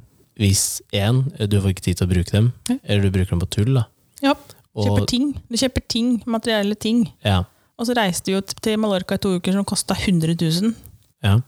[0.41, 2.47] Hvis én, du får ikke tid til å bruke dem,
[2.83, 3.73] eller du bruker dem på tull.
[3.77, 3.85] da.
[4.25, 4.33] Ja,
[4.75, 5.29] kjøper ting.
[5.47, 7.05] Du kjøper ting, materielle ting.
[7.23, 7.43] ja,
[7.79, 10.73] Og så reiste vi jo til Mallorca i to uker som kosta 100 000.
[11.23, 11.39] ja,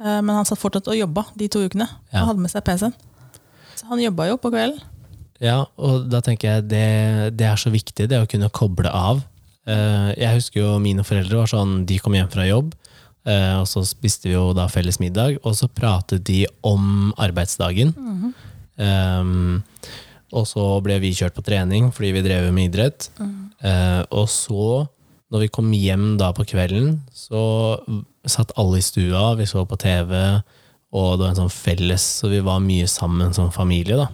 [0.00, 1.86] Eh, Men han satt fortsatt og jobba de to ukene.
[2.12, 2.22] Ja.
[2.24, 2.92] Og hadde med seg PC-en.
[3.78, 4.80] Så han jobba jo på kvelden.
[5.40, 9.22] Ja, og da tenker jeg det, det er så viktig, det å kunne koble av.
[9.66, 12.74] Eh, Jeg husker jo mine foreldre var sånn, de kom hjem fra jobb,
[13.26, 17.94] eh, og så spiste vi jo da felles middag, og så pratet de om arbeidsdagen.
[18.76, 19.62] Um,
[20.34, 23.10] og så ble vi kjørt på trening fordi vi drev med idrett.
[23.62, 24.88] Eh, og så,
[25.34, 27.42] når vi kom hjem da på kvelden, så
[28.30, 30.14] satt alle i stua, vi så på TV,
[30.94, 34.06] og det var en sånn felles, så vi var mye sammen som familie, da.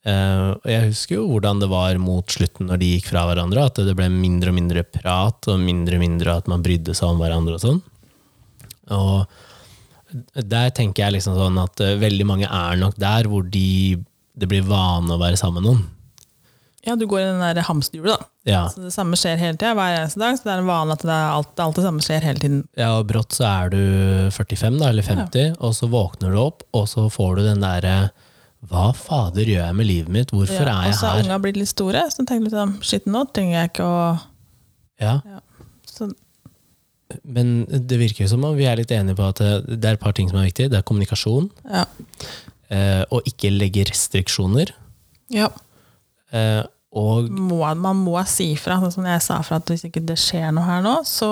[0.00, 3.66] Eh, og jeg husker jo hvordan det var mot slutten når de gikk fra hverandre,
[3.68, 7.12] at det ble mindre og mindre prat, og mindre og mindre at man brydde seg
[7.12, 7.80] om hverandre og sånn.
[8.96, 13.94] Og der tenker jeg liksom sånn at uh, veldig mange er nok der hvor de,
[14.34, 15.84] det blir vane å være sammen med noen.
[16.86, 18.28] Ja, du går i den der hamsterhjulet, da.
[18.48, 18.60] Ja.
[18.72, 20.38] Så det samme skjer hele tida, hver eneste dag.
[20.38, 22.62] Så det er en vane at det, er alt, alt det samme skjer hele tiden.
[22.80, 23.82] ja, og brått så er du
[24.32, 27.94] 45 da, eller 50, og så våkner du opp, og så får du den derre
[28.70, 30.32] Hva fader gjør jeg med livet mitt?
[30.36, 33.06] Hvorfor Ja, er og så er unga blitt litt store, så tenker du sånn Shit,
[33.08, 34.02] nå trenger jeg ikke å
[35.00, 35.14] Ja,
[35.88, 36.10] så,
[37.24, 39.96] men det virker jo som om vi er litt enige på at det det er
[39.96, 40.68] et par ting som er viktig.
[40.72, 41.86] Det er kommunikasjon, ja.
[42.72, 44.72] eh, og ikke legge restriksjoner.
[45.32, 45.48] ja.
[46.32, 48.80] Eh, og Må, man må si fra.
[48.82, 51.28] Sånn som jeg sa fra at hvis ikke det skjer noe her nå, så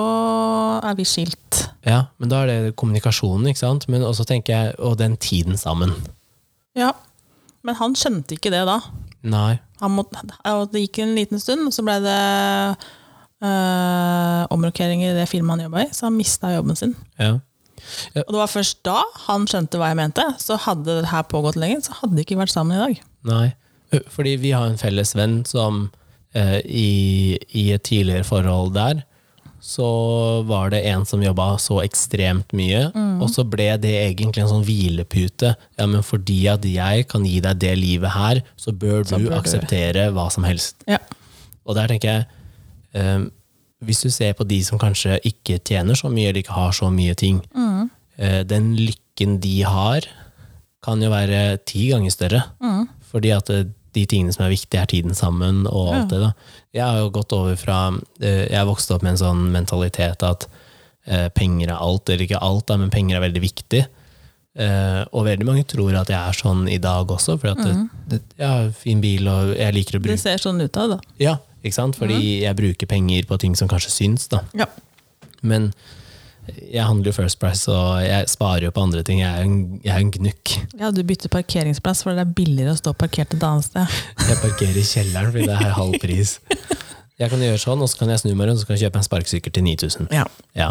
[0.87, 1.65] er vi skilt.
[1.87, 3.89] ja, men da er det kommunikasjonen, ikke sant?
[3.91, 5.95] Men også tenker jeg, og den tiden sammen.
[6.79, 6.93] Ja.
[7.67, 8.79] Men han skjønte ikke det da.
[9.27, 9.59] Nei.
[9.83, 12.15] Han måtte, og det gikk en liten stund, og så ble det
[13.43, 16.95] øh, omrokeringer i det firmaet han jobba i, så han mista jobben sin.
[17.19, 17.37] Ja.
[18.25, 20.25] Og det var først da han skjønte hva jeg mente.
[20.43, 23.03] Så hadde det her pågått lenger, så hadde de ikke vært sammen i dag.
[23.31, 23.47] Nei.
[24.13, 25.87] Fordi vi har en felles venn som
[26.37, 29.05] eh, i, i et tidligere forhold der,
[29.61, 29.87] så
[30.47, 32.85] var det en som jobba så ekstremt mye,
[33.19, 35.51] og så ble det egentlig en sånn hvilepute.
[35.77, 39.25] Ja, men fordi at jeg kan gi deg det livet her, så bør du bør
[39.27, 39.35] du.
[39.35, 40.79] akseptere hva som helst.
[40.87, 41.01] Ja.
[41.67, 42.29] Og der tenker jeg,
[42.95, 43.27] eh,
[43.85, 46.91] hvis du ser på de som kanskje ikke tjener så mye, eller ikke har så
[46.95, 47.43] mye ting,
[48.19, 50.07] eh, den lykken de har,
[50.87, 52.45] kan jo være ti ganger større.
[53.11, 53.67] Fordi at eh,
[53.99, 56.23] de tingene som er viktige, er tiden sammen og alt det.
[56.23, 56.33] da.
[56.79, 57.79] Jeg har jo gått over fra
[58.23, 60.49] eh, Jeg vokste opp med en sånn mentalitet at
[61.09, 63.85] eh, penger er alt, eller ikke alt, da, men penger er veldig viktig.
[64.59, 67.75] Eh, og veldig mange tror at jeg er sånn i dag også, for at det,
[68.11, 70.95] det, jeg har fin bil og jeg liker å bruke Det ser sånn ut av
[70.95, 71.15] det, da.
[71.23, 71.99] Ja, ikke sant?
[71.99, 74.27] Fordi jeg bruker penger på ting som kanskje syns.
[74.33, 74.43] da.
[74.59, 74.67] Ja.
[75.47, 75.73] Men
[76.57, 79.21] jeg handler jo First Price, og jeg sparer jo på andre ting.
[79.23, 80.55] Jeg er en, jeg er en gnukk.
[80.81, 83.99] ja, du bytter parkeringsplass, for det er billigere å stå parkert et annet sted.
[84.29, 86.35] Jeg parkerer i kjelleren fordi det er halv pris.
[87.19, 88.87] Jeg kan gjøre sånn, og så kan jeg snu meg rundt og så kan jeg
[88.87, 90.11] kjøpe en sparkesykkel til 9000.
[90.15, 90.27] Ja.
[90.55, 90.69] Ja.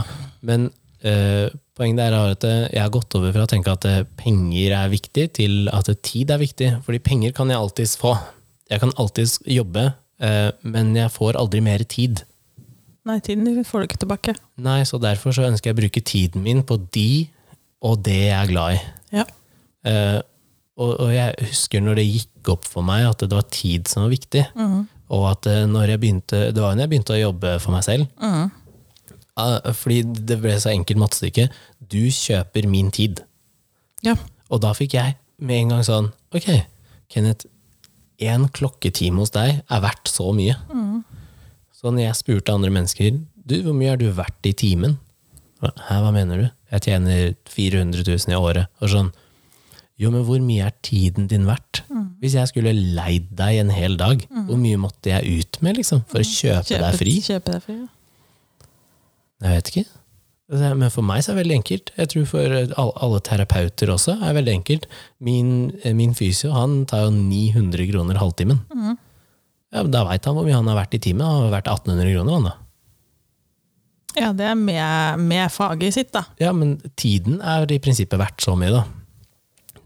[0.47, 0.69] Men
[1.03, 4.77] øh, poenget er at eh, jeg har gått over fra å tenke at eh, penger
[4.77, 6.69] er viktig, til at tid er viktig.
[6.85, 8.15] Fordi penger kan jeg alltids få.
[8.71, 9.89] Jeg kan alltids jobbe,
[10.23, 12.23] øh, men jeg får aldri mer tid.
[13.07, 14.33] Nei, tiden får du ikke tilbake.
[14.59, 17.27] Nei, så derfor så ønsker jeg å bruke tiden min på de
[17.87, 18.79] og det jeg er glad i.
[19.19, 19.23] Ja.
[19.87, 20.19] Eh,
[20.77, 24.03] og, og jeg husker når det gikk opp for meg at det var tid som
[24.05, 24.43] var viktig.
[25.13, 27.85] Og at eh, når jeg begynte, det var når jeg begynte å jobbe for meg
[27.87, 28.09] selv.
[29.37, 31.47] Ah, fordi det ble så enkelt mattestykke.
[31.79, 33.23] Du kjøper min tid.
[34.05, 34.17] ja.
[34.47, 36.45] Og da fikk jeg med en gang sånn Ok,
[37.11, 37.49] Kenneth,
[38.23, 40.55] én klokketime hos deg er verdt så mye.
[41.77, 44.97] Så når jeg spurte andre mennesker Du, hvor mye er du verdt i timen?
[45.61, 46.47] Hæ, hva mener du?
[46.73, 48.67] Jeg tjener 400 000 i året.
[48.81, 49.11] Og sånn
[49.97, 51.83] Jo, men hvor mye er tiden din verdt?
[52.21, 56.03] Hvis jeg skulle leid deg en hel dag, hvor mye måtte jeg ut med liksom,
[56.09, 57.15] for å kjøpe deg fri?
[57.25, 57.87] Kjøpe deg fri, ja.
[59.45, 59.85] Jeg vet ikke.
[60.79, 61.91] Men for meg så er det veldig enkelt.
[61.97, 64.85] Jeg tror for alle, terapeuter også er det veldig enkelt.
[65.19, 65.49] Min,
[65.83, 68.61] eh, min fysio han tar jo 900 kroner halvtimen.
[69.75, 71.25] Ja, da veit han hvor mye han har vært i timen.
[71.27, 72.55] Han har vært 1800 kroner, han da.
[74.17, 76.23] Ja, det er med, med faget sitt, da.
[76.41, 78.85] Ja, men tiden er i prinsippet verdt så mye, da.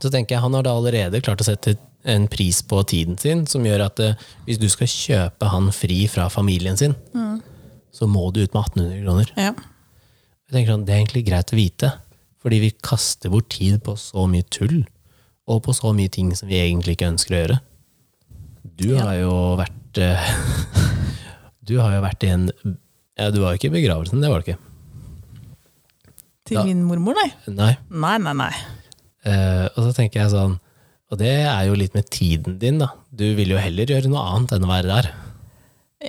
[0.01, 1.75] Så tenker jeg han har da allerede klart å sette
[2.09, 6.05] en pris på tiden sin, som gjør at eh, hvis du skal kjøpe han fri
[6.09, 6.95] fra familien sin,
[7.91, 9.33] så må du ut med 1800 kroner.
[9.35, 9.51] Ja.
[10.47, 11.91] Jeg tenker sånn, Det er egentlig greit å vite,
[12.41, 14.81] fordi vi kaster bort tid på så mye tull,
[15.51, 17.59] og på så mye ting som vi egentlig ikke ønsker å gjøre.
[18.63, 19.03] Du Ja.
[19.07, 20.27] har jo vært eh,
[21.67, 22.47] Du har jo vært i en
[23.17, 24.59] ja, Du var jo ikke i begravelsen, det var du ikke.
[26.47, 27.29] Til Da- min mormor, nei.
[27.53, 27.73] Nei.
[27.89, 28.53] Nei, nei, nei.
[29.21, 30.55] Uh, og så tenker jeg sånn
[31.11, 32.87] Og det er jo litt med tiden din, da.
[33.13, 35.09] Du vil jo heller gjøre noe annet enn å være der.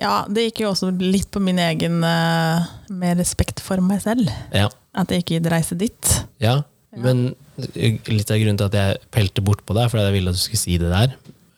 [0.00, 4.30] Ja, det gikk jo også litt på min egen uh, med respekt for meg selv.
[4.54, 4.70] Ja.
[4.96, 6.12] At jeg ikke gidder reise dit.
[6.40, 6.62] ja.
[6.92, 7.30] Men
[7.72, 10.40] litt av grunnen til at jeg pelte bort på deg, fordi jeg ville at du
[10.42, 11.14] skulle si det der,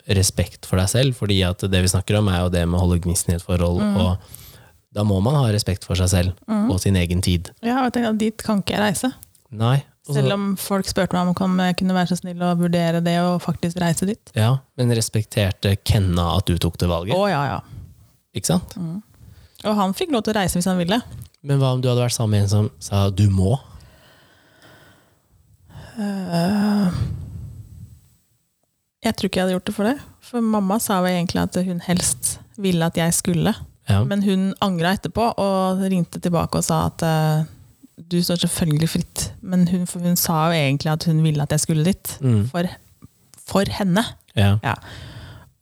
[0.09, 2.83] respekt for deg selv, fordi at det vi snakker om, er jo det med å
[2.85, 4.19] holde gnisten i et forhold, og
[4.95, 7.49] da må man ha respekt for seg selv og sin egen tid.
[7.65, 9.11] Ja, og jeg tenkte at dit kan ikke jeg reise.
[9.55, 9.79] Nei.
[10.05, 13.17] også, Selv om folk spurte meg om jeg kunne være så snill å vurdere det
[13.23, 14.33] og faktisk reise dit.
[14.37, 17.61] ja, men respekterte Kenna at du tok det valget, Å ja, ja.
[18.35, 18.77] ikke sant?
[19.65, 21.01] Og han fikk lov til å reise hvis han ville.
[21.43, 23.57] Men hva om du hadde vært sammen med en som sa du må?
[29.05, 29.95] Jeg tror ikke jeg hadde gjort det for det.
[30.25, 33.53] For mamma sa jo egentlig at hun helst ville at jeg skulle.
[33.91, 33.99] Ja.
[34.09, 37.45] Men hun angra etterpå og ringte tilbake og sa at uh,
[38.01, 39.27] du står selvfølgelig fritt.
[39.45, 42.15] Men hun, hun sa jo egentlig at hun ville at jeg skulle dit.
[42.25, 42.47] Mm.
[42.49, 42.71] For,
[43.45, 44.07] for henne.
[44.37, 44.57] Ja.
[44.65, 44.75] Ja.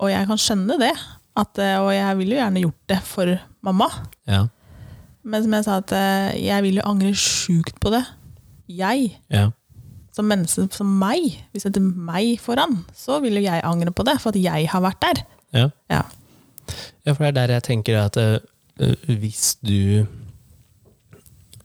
[0.03, 0.95] Og jeg kan skjønne det.
[1.39, 3.31] At, eh, og jeg ville jo gjerne gjort det for
[3.65, 3.89] mamma.
[4.29, 4.43] Ja.
[5.25, 8.03] Men som jeg sa, at eh, jeg vil jo angre sjukt på det.
[8.69, 9.51] Jeg, Ja.
[10.13, 14.05] Som menneske som meg, hvis det er meg foran, så vil jo jeg angre på
[14.05, 15.23] det, for at jeg har vært der.
[15.57, 15.67] Ja.
[15.93, 16.03] Ja.
[17.07, 18.39] Ja, for det er der jeg tenker at eh,
[18.81, 20.07] eh, hvis du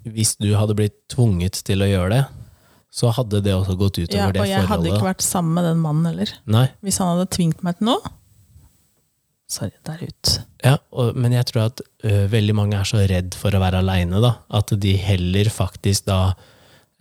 [0.07, 2.21] Hvis du hadde blitt tvunget til å gjøre det,
[2.97, 4.45] så hadde det også gått utover Ja, det forholdet.
[4.45, 6.31] og jeg hadde ikke vært sammen med den mannen heller.
[6.47, 8.13] Nei, Hvis han hadde tvingt meg til noe.
[9.51, 10.31] Sorry, der ut.
[10.63, 13.79] ja, og, men jeg tror at ø, veldig mange er så redd for å være
[13.83, 14.33] aleine, da.
[14.51, 16.33] At de heller faktisk da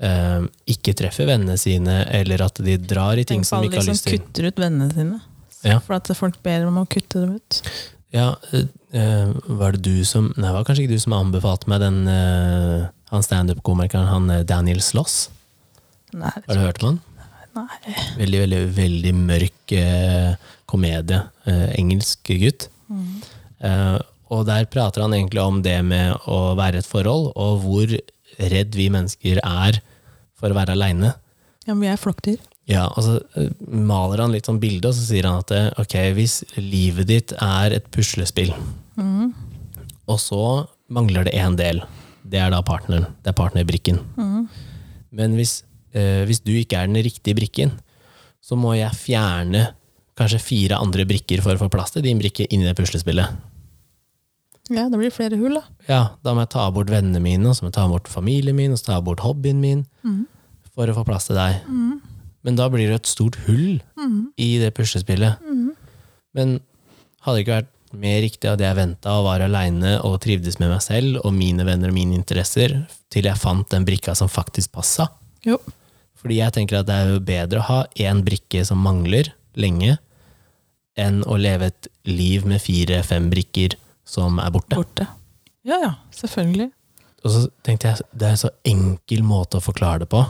[0.03, 3.67] ø, ikke treffer vennene sine, eller at de drar i ting Tenk på som de
[3.67, 4.19] alle ikke de har som lyst til.
[4.21, 5.21] kutter ut vennene sine.
[5.67, 5.79] Ja.
[5.83, 7.61] For at folk ber om å kutte dem ut.
[8.15, 8.63] Ja, ø,
[9.59, 12.87] var det du som Nei, det var kanskje ikke du som anbefalte meg den ø,
[13.11, 15.29] han standup-komikeren, han Daniel Sloss?
[16.17, 17.01] Nei, Har du hørt om han?
[17.57, 17.95] nei.
[18.19, 20.35] Veldig, veldig, veldig mørk eh,
[20.69, 21.23] komedie.
[21.49, 22.67] Eh, engelsk gutt.
[23.65, 23.97] Eh,
[24.35, 27.95] og der prater han egentlig om det med å være et forhold, og hvor
[28.39, 29.81] redd vi mennesker er
[30.37, 31.15] for å være aleine.
[31.67, 32.39] Ja, men vi er flokkdyr.
[32.71, 35.69] Ja, og så eh, maler han litt sånn bilde, og så sier han at eh,
[35.83, 38.53] ok, hvis livet ditt er et puslespill,
[40.07, 40.43] og så
[40.93, 41.83] mangler det én del,
[42.27, 43.09] det er da partneren.
[43.23, 43.99] Det er partnerbrikken.
[45.17, 45.61] Men hvis,
[45.95, 47.75] eh, hvis du ikke er den riktige brikken,
[48.43, 49.69] så må jeg fjerne
[50.17, 53.35] kanskje fire andre brikker for å få plass til din brikke inni det puslespillet.
[54.73, 55.63] Ja, det blir flere hull, da.
[55.87, 58.57] Ja, da må jeg ta bort vennene mine, og så må jeg ta bort familien
[58.59, 59.85] min, og så ta bort hobbyen min,
[60.75, 61.63] for å få plass til deg.
[62.47, 63.79] Men da blir det et stort hull
[64.39, 65.39] i det puslespillet.
[66.37, 66.59] Men
[67.25, 70.69] hadde det ikke vært mer riktig at jeg venta og var aleine og trivdes med
[70.75, 72.75] meg selv og mine venner og mine interesser,
[73.09, 75.09] til jeg fant den brikka som faktisk passa?
[75.47, 75.57] Jo.
[76.19, 79.97] Fordi jeg tenker at det er jo bedre å ha én brikke som mangler lenge,
[80.99, 84.79] enn å leve et liv med fire-fem brikker som er borte.
[84.79, 85.07] Borte.
[85.67, 86.71] Ja, ja, selvfølgelig.
[87.27, 90.21] Og så tenkte jeg, det er en så enkel måte å forklare det på,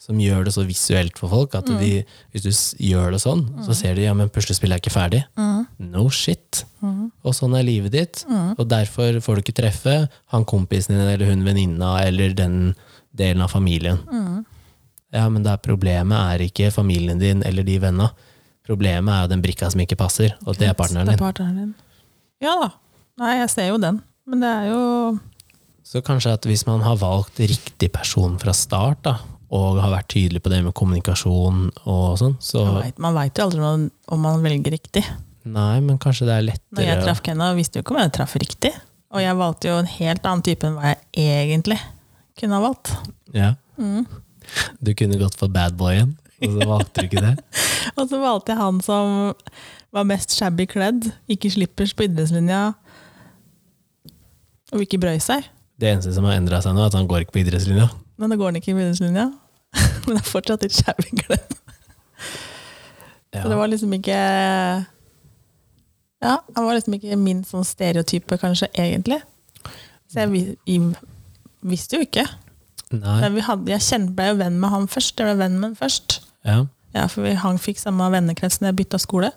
[0.00, 1.90] som gjør det så visuelt for folk, at de,
[2.32, 5.20] hvis du gjør det sånn, så ser de, ja, men puslespillet er ikke ferdig.
[5.36, 6.62] No shit.
[6.80, 8.22] Og sånn er livet ditt,
[8.56, 9.96] og derfor får du ikke treffe
[10.32, 12.56] han kompisen din, eller hun venninna, eller den
[13.12, 14.00] delen av familien.
[15.12, 18.08] Ja, men er problemet er ikke familien din, eller de venna.
[18.64, 21.56] Problemet er jo den brikka som ikke passer, og det er partneren Det er partneren
[21.58, 21.74] din.
[22.40, 22.70] Ja da.
[23.20, 23.98] Nei, jeg ser jo den.
[24.30, 25.18] Men det er jo
[25.90, 29.16] Så kanskje at hvis man har valgt riktig person fra start, da,
[29.50, 33.34] og har vært tydelig på det med kommunikasjon og sånn, så Man vet- Man veit
[33.40, 35.04] jo aldri om man, velger riktig.
[35.44, 38.12] Nei, men kanskje det er lettere Når jeg traff Kenna, visste jo ikke om jeg
[38.12, 38.72] traff riktig.
[39.10, 41.80] Og jeg valgte jo en helt annen type enn hva jeg egentlig
[42.38, 42.92] kunne ha valgt.
[43.34, 43.54] ja.
[44.80, 47.44] Du kunne gått for badboyen, og så valgte du ikke det.
[47.98, 49.34] Og så valgte jeg han som
[49.92, 52.74] var mest shabby kledd, ikke slippers på idrettslinja,
[54.70, 55.46] og ikke brøy seg.
[55.80, 57.88] Det eneste som har endra seg nå, er at han går ikke på idrettslinja.
[58.20, 59.26] Men da går han ikke på idrettslinja.
[60.06, 61.56] Men er fortsatt litt kledd.
[63.30, 63.44] Ja.
[63.44, 64.16] Så det var liksom ikke
[66.20, 69.20] Ja, han var liksom ikke min sånn stereotype, kanskje, egentlig.
[70.10, 70.80] Så jeg, jeg
[71.62, 72.26] visste jo ikke.
[72.90, 73.20] Nei.
[73.22, 75.14] Men vi hadde, jeg kjente, ble jo venn med han først.
[75.16, 76.18] Jeg ble venn med han først.
[76.44, 76.58] Ja.
[76.96, 79.30] Ja, for vi, han fikk samme vennekrets når jeg bytta skole.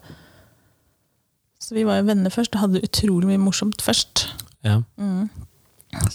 [1.62, 4.26] Så vi var jo venner først og hadde utrolig mye morsomt først.
[4.64, 4.80] Ja.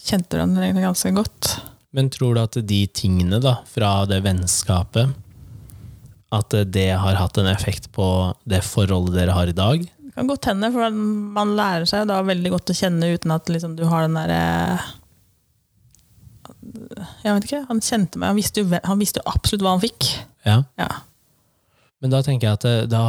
[0.03, 1.51] Kjente den egentlig ganske godt.
[1.95, 5.15] Men tror du at de tingene da, fra det vennskapet,
[6.35, 8.07] at det har hatt en effekt på
[8.49, 9.87] det forholdet dere har i dag?
[9.87, 10.93] Det kan godt hende, for
[11.39, 14.41] man lærer seg da veldig godt å kjenne uten at liksom, du har den derre
[17.23, 17.63] Jeg vet ikke.
[17.71, 18.33] Han kjente meg.
[18.33, 20.11] Han visste, jo, han visste jo absolutt hva han fikk.
[20.45, 20.59] Ja.
[20.81, 20.91] Ja.
[22.03, 23.05] Men da tenker jeg at eh, da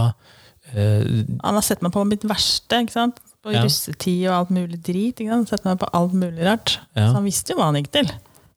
[0.71, 2.79] eh, Han har sett meg på mitt verste.
[2.79, 3.19] ikke sant?
[3.49, 3.65] På Ja.
[3.65, 5.19] russetid og alt mulig drit.
[5.19, 5.49] ikke sant?
[5.51, 6.77] Sette meg på alt mulig rart.
[6.95, 7.09] Ja.
[7.09, 8.09] Så han visste jo hva han gikk til.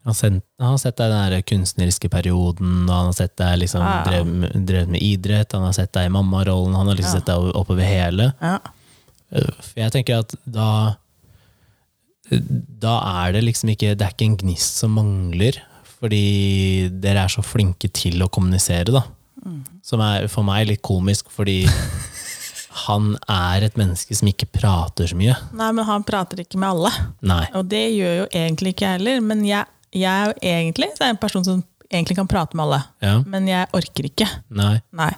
[0.03, 3.37] Han har sett, han har sett deg den der kunstneriske perioden, og han har sett
[3.39, 6.97] deg liksom Ja, drevet med, med idrett, han har sett deg i mammarollen, han har
[6.99, 8.33] liksom sett deg oppover hele.
[8.43, 8.57] Ja.
[9.31, 10.97] Eh, For jeg tenker at da
[12.81, 12.95] Da
[13.27, 15.59] er det liksom ikke Det er ikke en gnist som mangler,
[16.01, 19.03] fordi dere er så flinke til å kommunisere, da.
[19.87, 21.61] Som er for meg litt komisk, fordi
[22.87, 25.35] han er et menneske som ikke prater så mye.
[25.57, 26.93] Nei, men han prater ikke med alle.
[27.21, 27.45] Nei.
[27.59, 29.21] Og det gjør jo egentlig ikke jeg heller.
[29.29, 31.61] Men jeg, jeg er jo egentlig er en person som
[31.93, 32.81] egentlig kan prate med alle.
[33.05, 33.19] Ja.
[33.29, 34.29] Men jeg orker ikke.
[34.57, 34.79] Nei.
[34.97, 35.11] Nei.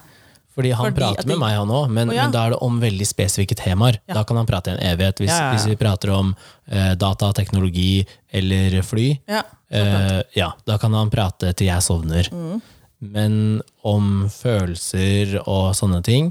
[0.54, 1.40] Fordi han Fordi prater med de...
[1.42, 2.26] meg, han òg, men, oh, ja.
[2.26, 3.98] men da er det om veldig spesifikke temaer.
[4.06, 4.20] Ja.
[4.20, 5.22] Da kan han prate i en evighet.
[5.24, 6.30] Hvis, hvis vi prater om
[6.70, 9.42] eh, data, teknologi eller fly, Ja.
[9.74, 12.30] eh, ja, da kan han prate til jeg sovner.
[12.30, 12.62] Mm.
[13.04, 13.34] Men
[13.82, 16.30] om følelser og sånne ting,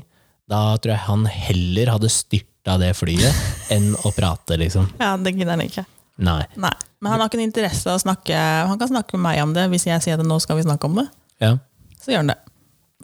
[0.49, 4.89] da tror jeg han heller hadde styrta det flyet enn å prate, liksom.
[4.99, 5.85] ja, det gidder han ikke.
[6.23, 6.43] Nei.
[6.61, 6.73] Nei.
[7.01, 8.37] Men han har ikke en interesse av å snakke
[8.69, 10.85] Han kan snakke med meg om det hvis jeg sier at nå skal vi snakke
[10.85, 11.07] om det.
[11.41, 11.55] Ja.
[12.03, 12.37] Så gjør han det.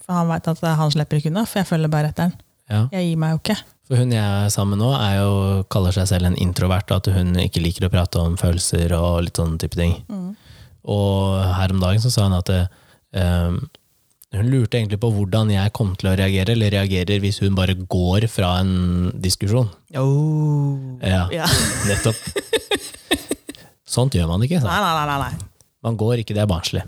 [0.06, 2.36] For han veit at han slipper ikke unna, for jeg følger bare etter han.
[2.70, 2.84] ja.
[2.94, 3.58] Jeg gir meg jo ikke.
[3.90, 5.32] For hun jeg er sammen med nå, er jo,
[5.74, 9.24] kaller seg selv en introvert, og at hun ikke liker å prate om følelser og
[9.26, 9.96] litt sånne type ting.
[10.86, 13.58] Og her om dagen så sa hun at eh,
[14.36, 17.74] hun lurte egentlig på hvordan jeg kom til å reagere, eller reagerer hvis hun bare
[17.90, 19.70] går fra en diskusjon.
[19.94, 20.06] Ja,
[21.34, 21.48] Ja.
[21.90, 22.20] nettopp.
[23.90, 24.62] Sånt gjør man ikke.
[24.62, 25.48] Nei, nei, nei, nei, nei.
[25.86, 26.84] Man går ikke, det er barnslig.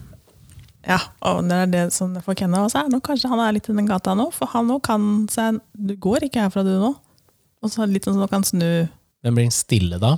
[0.85, 0.97] Ja,
[1.29, 2.89] og det er det som for Kenna også er.
[2.93, 5.93] Nå kanskje han er litt i den gata nå, for han nå kan seg Du
[6.01, 6.91] går ikke herfra, du nå.
[7.61, 8.65] Og så litt sånn at han kan snu
[9.21, 10.15] Men blir den stille da?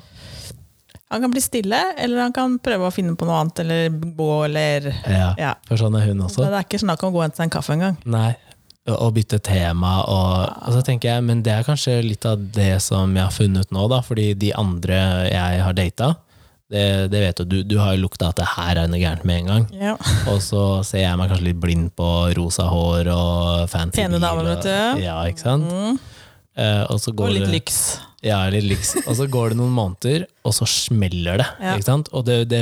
[1.13, 4.29] Han kan bli stille, eller han kan prøve å finne på noe annet, eller gå,
[4.47, 5.53] eller Ja, Ja.
[5.69, 6.41] for sånn er hun også.
[6.47, 7.97] Det er ikke snakk om å gå og hente seg en kaffe engang.
[8.09, 8.31] Nei,
[8.89, 9.93] og og bytte tema.
[10.09, 13.31] Og, og så tenker jeg, Men det er kanskje litt av det som jeg har
[13.31, 14.99] funnet nå, da, fordi de andre
[15.31, 16.15] jeg har data,
[16.73, 19.23] det, det vet du, du, du har jo lukta at det her er noe gærent
[19.29, 19.67] med en gang.
[19.77, 19.93] Ja.
[20.31, 22.09] Og så ser jeg meg kanskje litt blind på
[22.39, 25.03] rosa hår og fancy Pene damer, vet du.
[25.03, 26.01] Ja, ikke sant?
[26.57, 27.77] Eh, og så Og litt lyks.
[28.23, 29.03] Ja, litt liksom.
[29.09, 31.47] Og så går det noen måneder, og så smeller det.
[31.59, 31.75] Ja.
[31.75, 32.09] Ikke sant?
[32.15, 32.61] Og, det, det,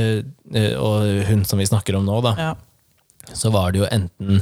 [0.82, 2.52] og hun som vi snakker om nå, da, Ja.
[3.38, 4.42] så var det jo enten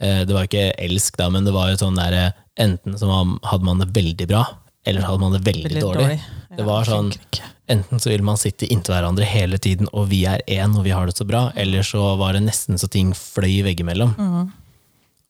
[0.00, 3.08] eh, Det var ikke elsk, da, men det var jo sånn der eh, Enten så
[3.50, 4.44] hadde man det veldig bra,
[4.86, 6.06] eller hadde man det veldig, Veldig dårlig.
[6.06, 6.56] dårlig.
[6.58, 7.10] Det var sånn.
[7.70, 10.90] Enten så vil man sitte inntil hverandre hele tiden, og vi er én, og vi
[10.92, 14.12] har det så bra, eller så var det nesten så ting fløy veggimellom.
[14.18, 14.50] Mm.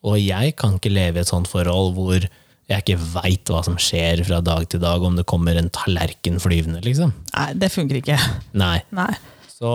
[0.09, 2.25] Og jeg kan ikke leve i et sånt forhold hvor
[2.71, 6.39] jeg ikke veit hva som skjer fra dag til dag, om det kommer en tallerken
[6.43, 7.13] flyvende, liksom.
[7.35, 8.19] Nei, det funker ikke.
[8.59, 8.79] Nei.
[8.95, 9.11] Nei.
[9.51, 9.73] Så,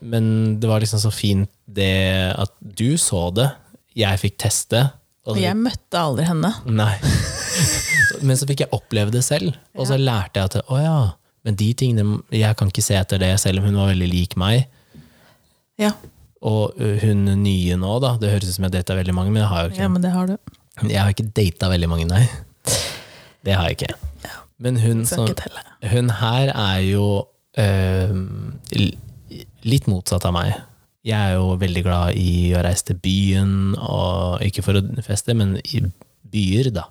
[0.00, 1.90] men det var liksom så fint det
[2.38, 3.50] at du så det,
[3.98, 4.84] jeg fikk teste.
[5.28, 6.54] Og jeg møtte aldri henne.
[6.70, 6.94] Nei.
[8.24, 10.94] Men så fikk jeg oppleve det selv, og så lærte jeg at å ja,
[11.46, 14.34] men de tingene Jeg kan ikke se etter det, selv om hun var veldig lik
[14.40, 14.64] meg.
[15.78, 15.92] Ja,
[16.42, 18.14] Og hun nye nå, da.
[18.18, 20.02] Det høres ut som jeg data veldig mange, men det har jo ikke ja men
[20.02, 20.57] det har du.
[20.86, 22.24] Jeg har ikke data veldig mange, nei.
[23.44, 23.94] Det har jeg ikke.
[24.58, 25.28] Men hun, som,
[25.92, 27.04] hun her er jo
[27.58, 28.14] øh,
[29.62, 30.56] litt motsatt av meg.
[31.06, 35.36] Jeg er jo veldig glad i å reise til byen, og ikke for å feste,
[35.38, 35.84] men i
[36.28, 36.88] byer, da.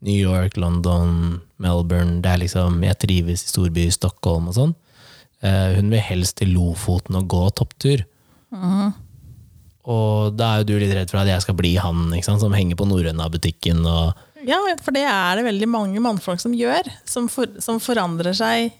[0.00, 2.20] New York, London, Melbourne.
[2.24, 4.72] Det er liksom, jeg trives i storby, Stockholm og sånn.
[5.44, 8.06] Eh, hun vil helst til Lofoten og gå topptur.
[9.90, 12.78] Og da er jo du litt redd for at jeg skal bli han som henger
[12.78, 16.86] på Norrøna-butikken og Ja, for det er det veldig mange mannfolk som gjør.
[17.08, 18.70] Som, for, som forandrer seg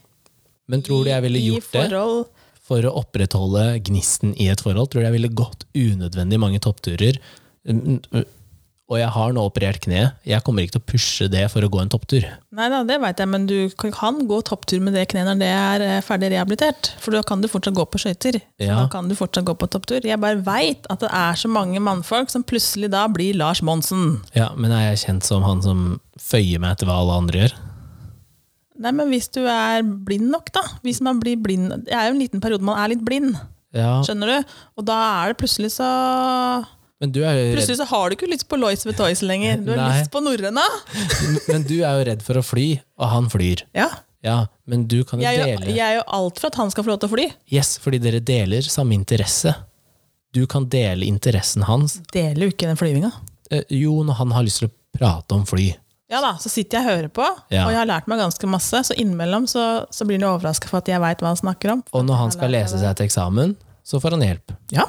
[0.71, 2.29] Men tror du jeg ville gjort det forhold.
[2.71, 4.93] for å opprettholde gnisten i et forhold?
[4.93, 7.19] Tror du jeg ville gått unødvendig mange toppturer?
[8.91, 10.01] Og jeg har nå operert kne.
[10.27, 12.25] Jeg kommer ikke til å pushe det for å gå en topptur.
[12.59, 15.51] Nei da, det veit jeg, men du kan gå topptur med det kneet når det
[15.55, 16.91] er eh, ferdig rehabilitert.
[16.99, 18.41] For da kan du fortsatt gå på skøyter.
[18.59, 18.81] Ja.
[18.81, 20.03] Da kan du fortsatt gå på topptur.
[20.03, 24.19] Jeg bare veit at det er så mange mannfolk som plutselig da blir Lars Monsen.
[24.35, 25.87] Ja, Men er jeg kjent som han som
[26.19, 27.57] føyer meg etter hva alle andre gjør?
[28.81, 30.65] Nei, men hvis du er blind nok, da.
[30.83, 33.37] Hvis man blir blind Det er jo en liten periode man er litt blind.
[33.77, 34.53] Ja, Skjønner du?
[34.81, 35.87] Og da er det plutselig så
[37.01, 39.23] Men du er jo redd, Plutselig så har du ikke lyst på Lois with Toys
[39.25, 39.63] lenger.
[39.65, 40.01] Du har Nei.
[40.03, 40.65] lyst på norrøna.
[41.49, 42.67] men du er jo redd for å fly,
[43.01, 43.65] og han flyr.
[43.77, 43.89] Ja.
[44.21, 44.35] Ja,
[44.69, 46.93] men du kan jo Jeg dele jeg er jo alt for at han skal få
[46.93, 47.25] lov til å fly.
[47.49, 49.55] Yes, fordi dere deler samme interesse.
[50.37, 51.97] Du kan dele interessen hans.
[52.13, 53.11] Deler jo ikke den flyvinga.
[53.51, 55.71] Eh, jo, når han har lyst til å prate om fly.
[56.11, 57.25] Ja da, så sitter jeg og hører på,
[57.55, 57.65] Ja.
[57.65, 58.77] og jeg har lært meg ganske masse.
[58.91, 61.83] Så innimellom så, så blir han overraska for at jeg veit hva han snakker om.
[61.95, 64.53] Og når han skal lese seg til eksamen, så får han hjelp.
[64.75, 64.85] Ja.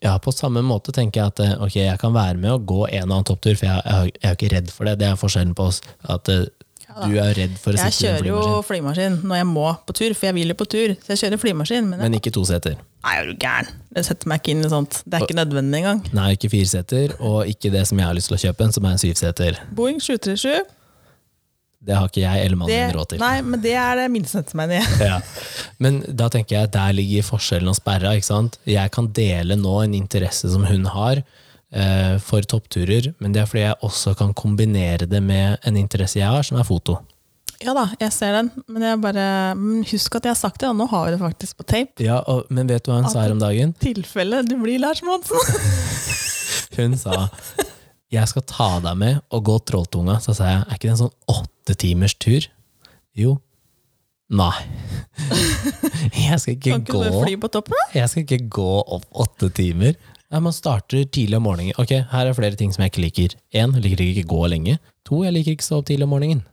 [0.00, 2.80] Ja, på samme måte tenker jeg at eh, ok, jeg kan være med og gå
[2.88, 4.94] en og annen topptur, for jeg, jeg, jeg er jo ikke redd for det.
[5.02, 5.82] Det er forskjellen på oss.
[6.08, 7.06] At ja.
[7.06, 8.64] Du er redd for å Jeg sitte i en kjører jo flymaskin.
[8.70, 10.94] flymaskin når jeg må på tur, for jeg vil jo på tur.
[11.04, 12.80] Så jeg kjører flymaskin, men, Men ikke to seter.
[13.04, 13.68] Nei, er du gæren?
[13.94, 14.98] Det setter meg ikke inn i sånt.
[15.04, 16.00] Det er ikke nødvendig engang.
[16.16, 18.88] Nei, ikke fire seter, og ikke det som jeg har lyst til å kjøpe, som
[18.90, 19.60] er en syvseter.
[19.78, 20.64] Boeing 737,
[21.80, 23.20] Det har ikke jeg eller mannen det, min råd til.
[23.22, 24.96] nei, men det er det minste som setter meg ned.
[25.10, 25.20] Ja.
[25.80, 28.12] Men da tenker jeg at der ligger forskjellen og sperra.
[28.18, 28.58] ikke sant?
[28.68, 33.48] Jeg kan dele nå en interesse som hun har eh, for toppturer, men det er
[33.48, 36.98] fordi jeg også kan kombinere det med en interesse jeg har, som er foto.
[37.60, 39.24] Ja da, jeg ser den, men jeg bare
[39.90, 42.04] husk at jeg har sagt det, og nå har vi det faktisk på tape.
[42.04, 43.74] Ja, og, Men vet du hva hun sa her om dagen?
[43.80, 45.36] Tilfelle du blir Lars Monsen.
[46.76, 47.26] Hun sa
[48.10, 50.18] jeg skal ta deg med og gå Trolltunga.
[50.22, 52.48] Så sa jeg er ikke det en sånn åtte timers tur?
[53.18, 53.36] Jo.
[54.30, 54.54] Nei.
[56.14, 57.74] Jeg skal ikke Kan ikke gå du fly på toppen?
[57.74, 57.86] da?
[57.98, 59.96] Jeg skal ikke gå opp åtte timer.
[60.30, 61.74] Nei, Man starter tidlig om morgenen.
[61.82, 63.34] Ok, Her er flere ting som jeg ikke liker.
[63.50, 64.76] Én, jeg liker ikke å gå lenge.
[65.10, 66.44] To, jeg liker ikke å stå opp tidlig om morgenen.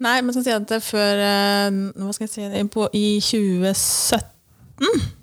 [0.00, 1.68] Nei, men skal si at før eh,
[2.00, 5.19] Hva skal jeg si på, I 2017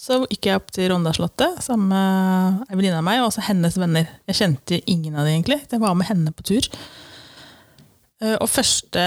[0.00, 3.76] så gikk jeg opp til Rondaslottet sammen med ei venninne av meg og også hennes
[3.80, 4.06] venner.
[4.30, 5.58] Jeg kjente ingen av dem egentlig.
[5.68, 6.68] Jeg var med henne på tur.
[8.22, 9.02] Eh, Og første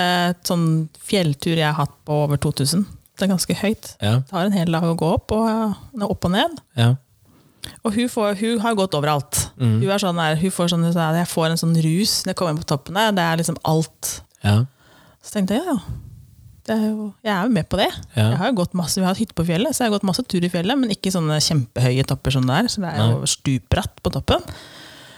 [0.46, 0.68] sånn
[1.02, 2.86] fjelltur jeg har hatt på over 2000.
[3.18, 3.92] Det er ganske høyt.
[4.02, 5.76] Ja, Det tar en hel dag å gå opp og,
[6.10, 6.62] opp og ned.
[6.78, 6.94] ja.
[7.88, 9.38] Og hun, får, hun har gått overalt.
[9.56, 12.52] Hun, er sånn der, hun får sånn, jeg får en sånn rus når jeg kommer
[12.52, 13.14] inn på toppen der.
[13.16, 14.10] Det er liksom alt.
[14.44, 14.66] ja.
[15.24, 15.78] Så tenkte jeg ja,
[16.72, 17.90] er jo, jeg er jo med på det.
[18.16, 18.30] Ja.
[18.30, 20.08] Jeg har jo gått masse, Vi har hatt hytte på fjellet, så jeg har gått
[20.08, 22.70] masse tur i fjellet, men ikke sånne kjempehøye topper som det er.
[22.72, 24.46] Så det er jo stupbratt på toppen.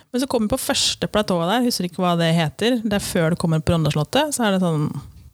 [0.10, 2.80] Men så kommer vi på første platået der, husker ikke hva det heter.
[2.82, 4.34] Det er før du kommer på Rondaslottet.
[4.34, 4.88] Så er det sånn,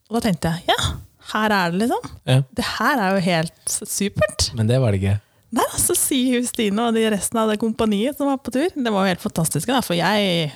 [0.09, 0.79] og da tenkte jeg ja,
[1.31, 2.07] her er det liksom.
[2.27, 2.39] ja.
[2.57, 4.49] Det her er jo helt supert.
[4.57, 5.19] Men det var det ikke.
[5.55, 8.69] Nei, så sier hun Stine og de resten av det kompaniet som var på tur.
[8.71, 10.51] Det var jo helt fantastisk, da, for jeg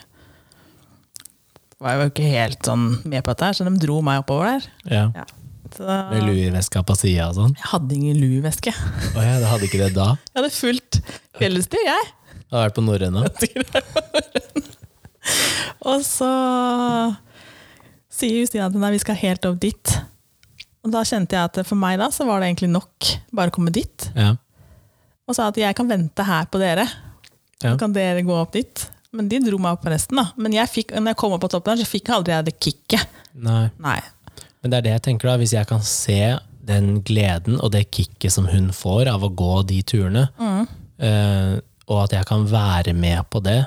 [1.84, 4.70] var jo ikke helt sånn med på dette, her, så de dro meg oppover der.
[4.88, 5.08] Ja.
[5.22, 5.26] Ja.
[5.80, 7.55] Med Louis-veska på sida og sånn.
[7.57, 8.71] jeg hadde ingen lueveske.
[9.15, 10.07] Oh, ja, det hadde ikke det da?
[10.32, 10.99] Jeg hadde fulgt
[11.39, 12.11] fjellstyr, jeg.
[12.53, 13.26] Har vært på norrøna.
[15.86, 16.30] Og så
[18.15, 19.95] sier Justina at nei, vi skal helt opp dit.
[20.86, 23.55] Og da kjente jeg at for meg da, så var det egentlig nok bare å
[23.55, 24.09] komme dit.
[24.15, 24.36] Ja.
[25.26, 26.86] Og sa at jeg kan vente her på dere.
[27.63, 27.71] Ja.
[27.73, 28.86] Så kan dere gå opp dit.
[29.15, 30.19] Men de dro meg opp på resten.
[30.19, 30.28] da.
[30.38, 32.55] Men jeg fikk, når jeg kom opp på toppen, der, så fikk jeg aldri det
[32.61, 33.15] kicket.
[33.34, 33.65] Nei.
[33.82, 33.99] Nei.
[34.66, 36.20] Men det er det jeg tenker da, hvis jeg kan se
[36.66, 40.24] den gleden og det kicket som hun får av å gå de turene,
[40.97, 41.51] eh,
[41.86, 43.59] og at jeg kan være med på det,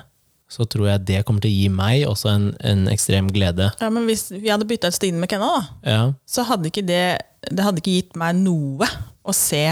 [0.51, 3.69] så tror jeg det kommer til å gi meg også en, en ekstrem glede.
[3.79, 6.83] Ja, men hvis vi hadde bytta ut Stine med Kenna, da, Ja, så hadde ikke
[6.89, 8.89] det Det hadde ikke gitt meg noe
[9.23, 9.63] å se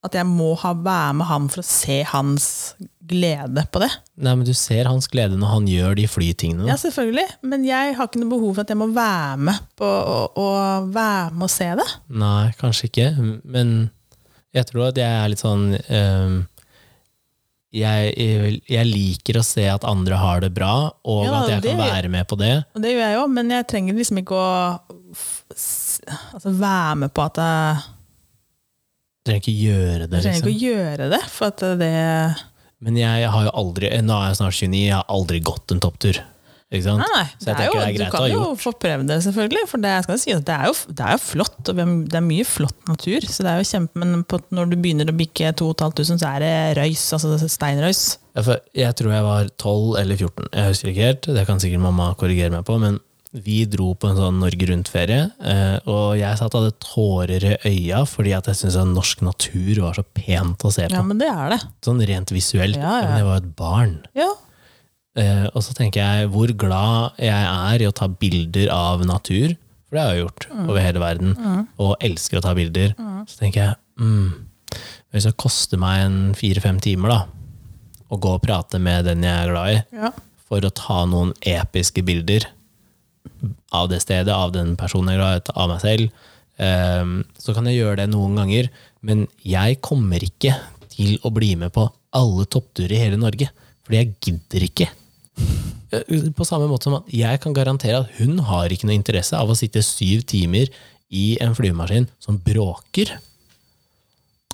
[0.00, 2.46] at jeg må ha være med han for å se hans
[3.10, 3.90] glede på det.
[4.22, 6.68] Nei, men du ser hans glede når han gjør de flytingene.
[6.70, 9.88] Ja, selvfølgelig, men jeg har ikke noe behov for at jeg må være med på
[9.90, 10.48] å, å
[10.94, 11.88] være med og se det.
[12.22, 13.08] Nei, kanskje ikke,
[13.44, 13.74] men
[14.56, 16.40] jeg tror at jeg er litt sånn ehm,
[17.70, 18.14] jeg,
[18.66, 20.72] jeg liker å se at andre har det bra,
[21.06, 22.64] og Ja, at jeg det- kan være med på det.
[22.74, 24.50] Og det gjør jeg jo, men jeg trenger liksom ikke å
[26.34, 27.84] altså være med på at jeg,
[29.26, 30.22] trenger ikke gjøre det, liksom.
[30.24, 30.50] trenger liksom.
[30.50, 31.92] ikke å gjøre det, for at det
[32.80, 35.82] Men jeg har jo aldri, nå er jeg snart 29, jeg har aldri gått en
[35.84, 36.20] topptur.
[36.70, 37.02] Ikke sant?
[37.02, 37.24] Nei, nei.
[37.34, 38.60] Så jeg det er jo, tenker det er du greit å kan ha jo gjort.
[38.62, 39.62] få prøvd det, selvfølgelig.
[39.66, 42.86] For det, si, det, er jo, det er jo flott, og det er mye flott
[42.86, 43.26] natur.
[43.26, 46.44] Så det er jo kjempe, Men på, når du begynner å bikke 2500, så er
[46.44, 48.04] det røys, altså steinrøys.
[48.38, 51.30] Jeg tror jeg var 12 eller 14, jeg husker ikke helt.
[51.40, 52.78] Det kan sikkert mamma korrigere meg på.
[52.78, 53.02] Men
[53.32, 57.56] vi dro på en sånn Norge Rundt-ferie, eh, og jeg satt og hadde tårer i
[57.70, 60.96] øya fordi at jeg syntes norsk natur var så pent å se på.
[60.96, 61.60] Ja, men det er det.
[61.86, 62.74] Sånn rent visuelt.
[62.80, 63.06] Ja, ja.
[63.06, 63.94] Men jeg var et barn.
[64.18, 64.28] Ja.
[65.20, 69.54] Eh, og så tenker jeg hvor glad jeg er i å ta bilder av natur,
[69.86, 70.68] for det har jeg gjort Mm.
[70.70, 72.94] over hele verden, og elsker å ta bilder.
[73.30, 74.46] Så tenker jeg mm,
[75.12, 77.20] hvis det koster meg en fire-fem timer da,
[78.10, 80.10] å gå og prate med den jeg er glad i,
[80.50, 82.46] for å ta noen episke bilder
[83.76, 86.26] av det stedet, av den personen jeg er glad i, av meg selv,
[86.60, 88.70] eh, så kan jeg gjøre det noen ganger,
[89.06, 90.56] men jeg kommer ikke
[90.90, 91.86] til å bli med på
[92.16, 93.48] alle toppturer i hele Norge,
[93.84, 94.90] fordi jeg gidder ikke.
[96.36, 99.50] På samme måte som at jeg kan garantere at hun har ikke noe interesse av
[99.50, 100.70] å sitte syv timer
[101.10, 103.16] i en flymaskin som bråker.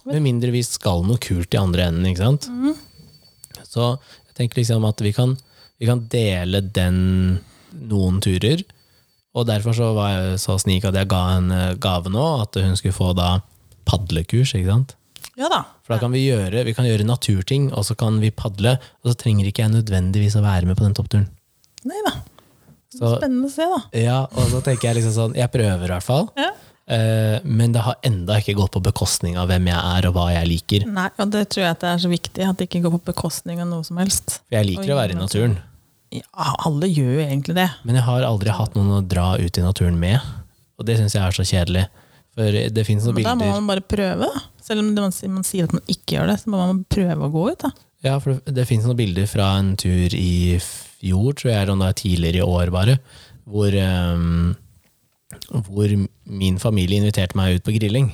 [0.07, 2.49] Med mindre vi skal noe kult i andre enden, ikke sant?
[3.67, 5.35] Så jeg tenker liksom at vi kan,
[5.81, 6.99] vi kan dele den
[7.91, 8.63] noen turer,
[9.37, 12.57] og derfor så var jeg så snik at jeg ga en eh, gave nå, at
[12.65, 13.37] hun skulle få da
[13.89, 14.97] padlekurs, ikke sant?
[15.37, 15.63] ja da.
[15.85, 19.13] For da kan vi gjøre, vi kan gjøre naturting, og så kan vi padle, og
[19.13, 21.29] så trenger ikke jeg nødvendigvis å være med på den toppturen.
[21.87, 22.15] Nei da.
[22.97, 23.81] Så, Spennende å se, da.
[24.01, 26.31] ja, og så tenker jeg liksom sånn Jeg prøver i hvert fall.
[26.39, 26.49] Ja.
[26.87, 30.27] Eh, men det har enda ikke gått på bekostning av hvem jeg er og hva
[30.33, 30.87] jeg liker.
[30.89, 33.03] Nei, og det tror jeg at det er så viktig, at det ikke går på
[33.13, 34.39] bekostning av noe som helst.
[34.47, 35.59] For jeg liker å være i naturen.
[36.33, 37.69] Alle gjør jo egentlig det.
[37.87, 40.21] Men jeg har aldri hatt noen å dra ut i naturen med.
[40.77, 41.87] Og det syns jeg er så kjedelig.
[42.37, 44.29] For det fins noen Men da må bilder man bare prøve.
[44.29, 44.45] da.
[44.67, 47.33] Selv om man, man sier at man ikke gjør det, så må man prøve å
[47.33, 47.65] gå ut.
[47.65, 47.73] da.
[48.05, 51.75] Ja, for det, det finnes noen bilder fra en tur i fjor, tror jeg, eller
[51.75, 52.99] om det er tidligere i år bare,
[53.47, 54.55] hvor, um,
[55.71, 55.93] hvor
[56.29, 58.11] min familie inviterte meg ut på grilling.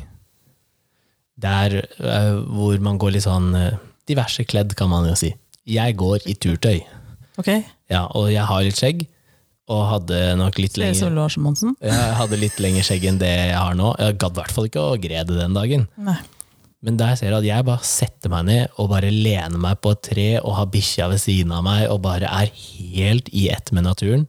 [1.43, 5.33] Der uh, hvor man går litt sånn uh, diverse kledd, kan man jo si.
[5.69, 6.83] Jeg går i turtøy.
[7.41, 7.49] Ok?
[7.93, 9.07] Ja, og jeg har litt skjegg,
[9.72, 11.76] og hadde nok litt Ser ut som lenger Lars Monsen.
[11.80, 13.95] ja, Jeg hadde litt lengre skjegg enn det jeg har nå.
[14.03, 15.87] Jeg gadd i hvert fall ikke å grede den dagen.
[15.97, 16.18] Nei.
[16.83, 19.93] Men der ser jeg at jeg bare setter meg ned og bare lener meg på
[19.95, 23.70] et tre og har bikkja ved siden av meg og bare er helt i ett
[23.72, 24.26] med naturen.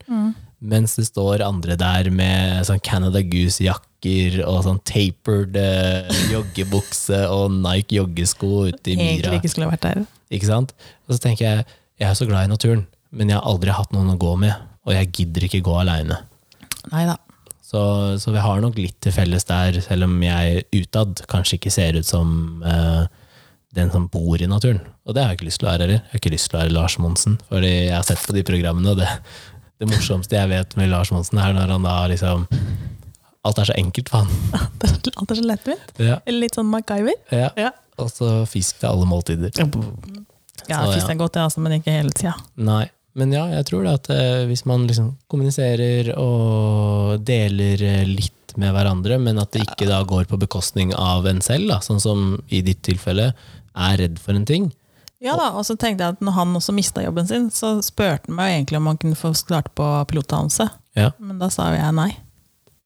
[0.64, 7.52] Mens det står andre der med sånn Canada Goose-jakker og sånn tapered eh, joggebukse og
[7.58, 9.40] Nike joggesko ute i Egentlig myra.
[9.42, 10.04] ikke skulle vært der.
[10.32, 10.72] Ikke sant?
[11.10, 11.66] Og så tenker jeg,
[12.04, 12.86] jeg er så glad i naturen,
[13.16, 16.18] men jeg har aldri hatt noen å gå med, og jeg gidder ikke gå aleine.
[17.64, 17.82] Så,
[18.22, 21.96] så vi har nok litt til felles der, selv om jeg utad kanskje ikke ser
[21.98, 23.06] ut som eh,
[23.74, 24.82] den som bor i naturen.
[25.08, 26.02] Og det har jeg ikke lyst til å være heller.
[26.04, 28.44] Jeg har ikke lyst til å være Lars Monsen, fordi jeg har sett på de
[28.46, 29.10] programmene, og det,
[29.82, 32.46] det morsomste jeg vet med Lars Monsen, er når han da liksom
[33.44, 34.62] Alt er så enkelt for han.
[35.20, 35.90] Alt er så lettvint.
[36.00, 37.18] Ja, Eller litt sånn MacGyver.
[37.34, 37.50] ja.
[37.60, 39.52] Ja, Og så fisk til alle måltider.
[39.60, 40.24] ja
[40.66, 42.36] Så, jeg fisk er godt, det, altså, men ikke hele tida.
[42.56, 42.86] Nei.
[43.20, 48.74] Men ja, jeg tror at eh, hvis man liksom kommuniserer og deler eh, litt med
[48.74, 52.24] hverandre, men at det ikke da går på bekostning av en selv, da, sånn som
[52.50, 53.32] i ditt tilfelle,
[53.74, 54.72] er redd for en ting.
[55.24, 58.28] Ja da, og så tenkte jeg at når han også mista jobben sin, så spurte
[58.28, 60.68] han meg egentlig om han kunne få starte på pilotdannelse.
[61.00, 61.14] Ja.
[61.22, 62.10] Men da sa jo jeg nei.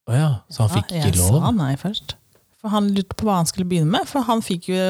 [0.07, 1.39] Å ja, så han fikk ja, ikke jeg lov?
[1.41, 2.15] sa nei først.
[2.61, 4.07] For han lurte på hva han skulle begynne med.
[4.09, 4.83] For han fikk jo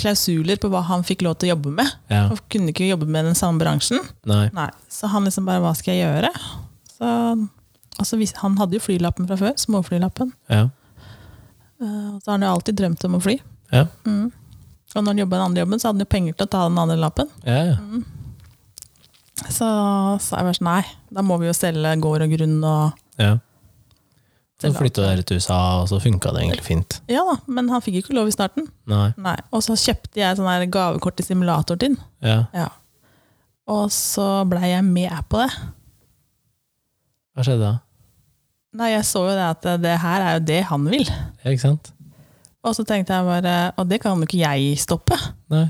[0.00, 1.90] klausuler på hva han fikk lov til å jobbe med.
[2.12, 2.26] Ja.
[2.30, 4.00] Han kunne ikke jobbe med den samme bransjen.
[4.28, 4.46] Nei.
[4.56, 6.32] Nei, Så han liksom bare Hva skal jeg gjøre?
[6.96, 7.12] Så,
[7.98, 9.54] altså, han hadde jo flylappen fra før.
[9.60, 10.32] Småflylappen.
[10.52, 10.66] Ja.
[11.80, 13.38] Eh, så har han jo alltid drømt om å fly.
[13.72, 13.86] Ja.
[14.08, 14.30] Mm.
[14.96, 16.62] Og når han jobba den andre jobben, så hadde han jo penger til å ta
[16.70, 17.32] den andre lappen.
[17.44, 18.04] Ja, Mm.
[19.52, 19.66] Så
[20.24, 23.34] sa jeg bare sånn, nei, da må vi jo selge gård og grunn og ja.
[24.56, 26.98] Så flytta dere til USA, og så funka det egentlig fint.
[27.12, 28.64] Ja da, men han fikk ikke lov i starten.
[28.88, 29.10] Nei.
[29.20, 29.36] Nei.
[29.52, 31.98] Og så kjøpte jeg sånn her gavekort til simulator din.
[32.24, 32.46] Ja.
[32.56, 32.70] Ja.
[33.68, 35.50] Og så blei jeg med på det.
[37.36, 37.74] Hva skjedde da?
[38.76, 41.04] Nei, jeg så jo det at det her er jo det han vil.
[41.04, 41.92] Ja, ikke sant?
[42.66, 45.18] Og så tenkte jeg bare Og det kan jo ikke jeg stoppe.
[45.52, 45.68] Nei.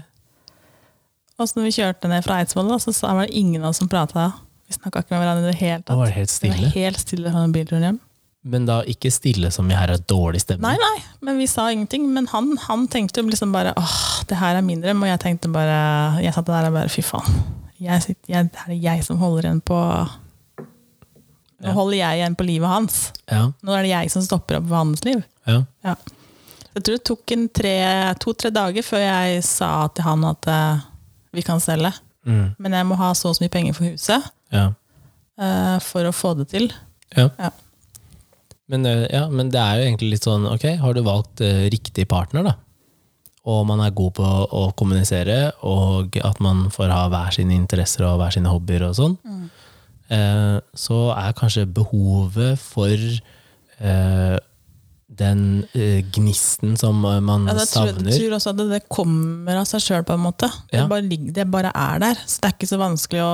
[1.37, 3.91] Og så når vi kjørte ned fra Eidsvoll, så var det ingen av oss som
[3.93, 4.31] prata.
[4.67, 5.91] Vi snakka ikke med hverandre i det hele tatt.
[5.91, 6.57] Det var helt stille.
[6.57, 7.99] Det var helt stille fra den bilturen hjem.
[8.47, 10.69] Men da ikke stille som i her er dårlig stemning?
[10.69, 12.05] Nei, nei, men vi sa ingenting.
[12.15, 13.97] Men han, han tenkte liksom bare åh,
[14.31, 15.03] det her er min drøm.
[15.03, 15.79] Og jeg tenkte bare
[16.23, 17.41] Jeg satt der og bare fy faen.
[17.83, 19.81] Jeg sitter, jeg, det er jeg som holder igjen på
[21.57, 21.73] Nå Ja.
[21.73, 22.97] holder jeg igjen på livet hans.
[23.33, 23.47] Ja.
[23.65, 25.23] Nå er det jeg som stopper opp for hans liv.
[25.49, 25.63] ja.
[25.85, 25.97] Ja.
[26.77, 27.23] Jeg tror det tok
[28.21, 30.83] to-tre dager før jeg sa til han at uh,
[31.33, 31.89] vi kan selge.
[32.27, 32.51] Mm.
[32.61, 34.67] Men jeg må ha så og så mye penger for huset ja.
[35.41, 36.67] eh, for å få det til.
[37.17, 37.29] Ja.
[37.39, 37.51] Ja.
[38.69, 41.67] Men, eh, ja, men det er jo egentlig litt sånn, ok, har du valgt eh,
[41.71, 42.55] riktig partner da?
[43.47, 48.03] Og man er god på å kommunisere, og at man får ha hver sine interesser
[48.09, 49.15] og hver sine hobbyer og sånn,
[50.11, 52.97] eh, så er kanskje behovet for
[55.17, 55.41] den
[55.77, 58.11] eh, gnisten som man Ja, tror, savner.
[58.11, 60.51] jeg tror også at det, det kommer av seg sjøl, på en måte.
[60.73, 62.23] Det, bare, det bare er der.
[62.27, 63.33] Så det er ikke så vanskelig å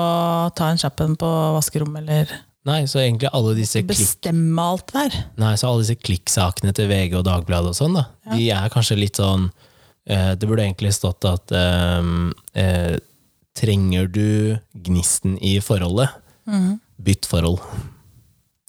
[0.58, 2.34] ta en kjapp en på vaskerommet eller
[2.68, 5.16] Nei, så egentlig alle disse klikk bestemme alt der.
[5.40, 9.00] Nei, så alle disse klikksakene til VG og Dagbladet og sånn, da, de er kanskje
[9.00, 9.48] litt sånn
[10.06, 12.12] eh, Det burde egentlig stått at eh,
[12.62, 12.94] eh,
[13.58, 14.28] Trenger du
[14.86, 16.14] gnisten i forholdet?
[17.02, 17.60] Bytt forhold.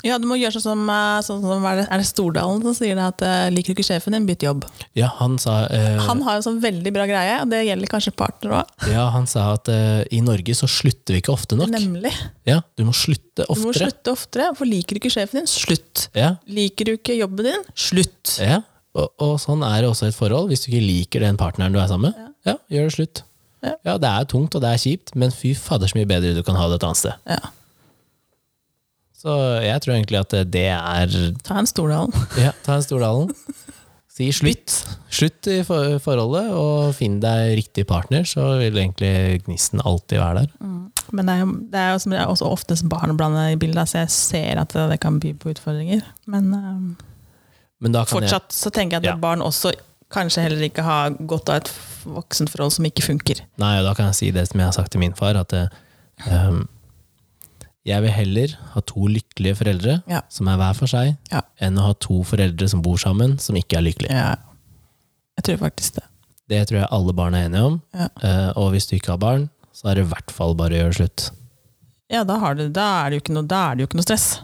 [0.03, 2.73] Ja, du må gjøre sånn som, eh, sånn som er, det, er det Stordalen som
[2.75, 4.65] sier det at eh, liker du ikke sjefen din, bytt jobb.
[4.99, 8.11] Ja, han sa, eh, Han har jo sånn veldig bra greie, og det gjelder kanskje
[8.19, 8.73] partner òg.
[8.91, 11.71] ja, han sa at eh, i Norge så slutter vi ikke ofte nok.
[11.71, 12.11] Nemlig.
[12.49, 13.87] Ja, du må slutte Du må oftere.
[13.87, 16.09] slutte oftere, for liker du ikke sjefen din, slutt.
[16.19, 18.37] Ja, Liker du ikke jobben din, slutt.
[18.43, 18.61] ja.
[18.93, 20.51] Og, og sånn er det også et forhold.
[20.51, 23.23] Hvis du ikke liker den partneren du er sammen med, ja, gjør det slutt.
[23.63, 23.71] Ja.
[23.87, 26.43] Ja, det er tungt og det er kjipt, men fy fader så mye bedre du
[26.45, 27.15] kan ha det et annet sted.
[27.25, 27.39] Ja.
[29.23, 31.13] Så jeg tror egentlig at det er
[31.47, 32.11] Ta en Stordalen.
[32.43, 33.29] Ja, ta en Stordalen.
[34.13, 34.73] Si slutt.
[35.09, 40.43] Slutt i for- forholdet, og finn deg riktig partner, så vil egentlig gnisten alltid være
[40.43, 40.51] der.
[41.15, 43.57] Men det er, jo- det er jo som det er også oftest barn blander i
[43.57, 46.03] bildet, så jeg ser at det, det kan by på utfordringer.
[46.29, 46.85] Men um,
[47.81, 49.17] Men fortsatt så tenker jeg at Ja.
[49.23, 49.73] barn også
[50.13, 51.71] kanskje heller ikke har godt av et
[52.05, 53.41] voksenforhold som ikke funker.
[53.57, 55.55] Nei, og da kan jeg si det som jeg har sagt til min far, at
[55.57, 56.67] ehm,
[57.85, 60.21] jeg vil heller ha to lykkelige foreldre Ja.
[60.31, 61.41] som er hver for seg, Ja.
[61.59, 64.11] enn å ha to foreldre som bor sammen, som ikke er lykkelige.
[64.15, 64.35] Ja.
[65.37, 66.03] Jeg tror faktisk det.
[66.49, 67.81] Det tror jeg alle barn er enige om.
[67.93, 68.07] Ja.
[68.21, 70.81] Eh, og hvis du ikke har barn, så er det i hvert fall bare å
[70.83, 71.31] gjøre slutt.
[72.11, 73.99] Ja, da, har du, da, er det jo ikke noe, da er det jo ikke
[73.99, 74.41] noe stress.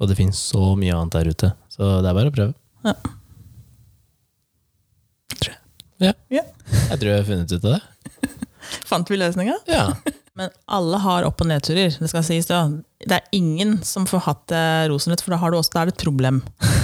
[0.00, 2.54] Og det finnes så mye annet der ute, så det er bare å prøve.
[2.84, 2.94] Ja.
[5.40, 5.58] Tror jeg.
[6.00, 6.12] Ja.
[6.30, 6.42] Ja.
[6.90, 7.82] Jeg tror jeg har funnet ut av det.
[8.90, 9.56] Fant vi løsninga?
[9.68, 9.88] Ja.
[10.40, 11.92] Men alle har opp- og nedturer.
[12.00, 12.62] Det skal sies da.
[13.04, 15.90] Det er ingen som får hatt det rosenrødt, for da, har du også, da er
[15.92, 16.40] det et problem.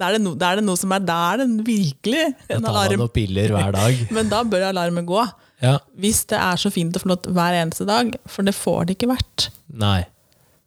[0.00, 2.54] Da er det, no, da er det noe som er Da er det virkelig Da
[2.56, 3.98] en tar man noen piller hver dag.
[4.16, 5.26] Men da bør alarmen gå.
[5.60, 5.74] Ja.
[6.00, 9.10] Hvis det er så fint og flott hver eneste dag, for det får det ikke
[9.10, 9.50] vært.
[9.68, 10.06] Nei.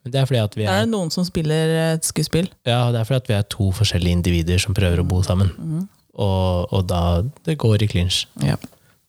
[0.05, 2.51] Men det er fordi at vi Da er er, det noen som spiller et skuespill.
[2.69, 5.49] ja, det er, fordi at vi er to forskjellige individer som prøver å bo sammen.
[5.57, 5.87] Mm.
[6.13, 7.01] Og, og da
[7.47, 8.27] det går i clinch.
[8.43, 8.59] Ja.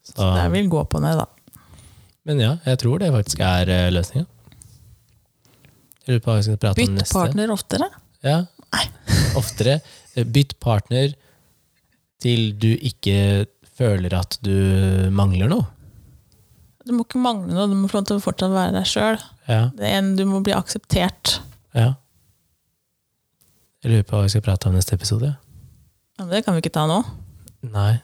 [0.09, 1.29] Så, Det vil gå på ned, da.
[2.25, 4.27] Men ja, jeg tror det faktisk er uh, løsninga.
[6.05, 7.89] Bytt partner oftere.
[8.25, 8.43] Ja.
[8.75, 8.85] Nei.
[9.41, 9.79] Oftere.
[10.15, 11.15] Eh, Bytt partner
[12.23, 14.53] til du ikke føler at du
[15.15, 15.67] mangler noe.
[16.85, 19.21] Du må ikke mangle noe, du må få lov til å fortsatt være deg sjøl.
[19.49, 19.69] Ja.
[20.17, 21.39] Du må bli akseptert.
[21.77, 21.95] ja.
[23.85, 25.29] Jeg lurer på hva vi skal prate om neste episode.
[26.17, 27.03] Ja, men det kan vi ikke ta nå.
[27.69, 27.99] Nei.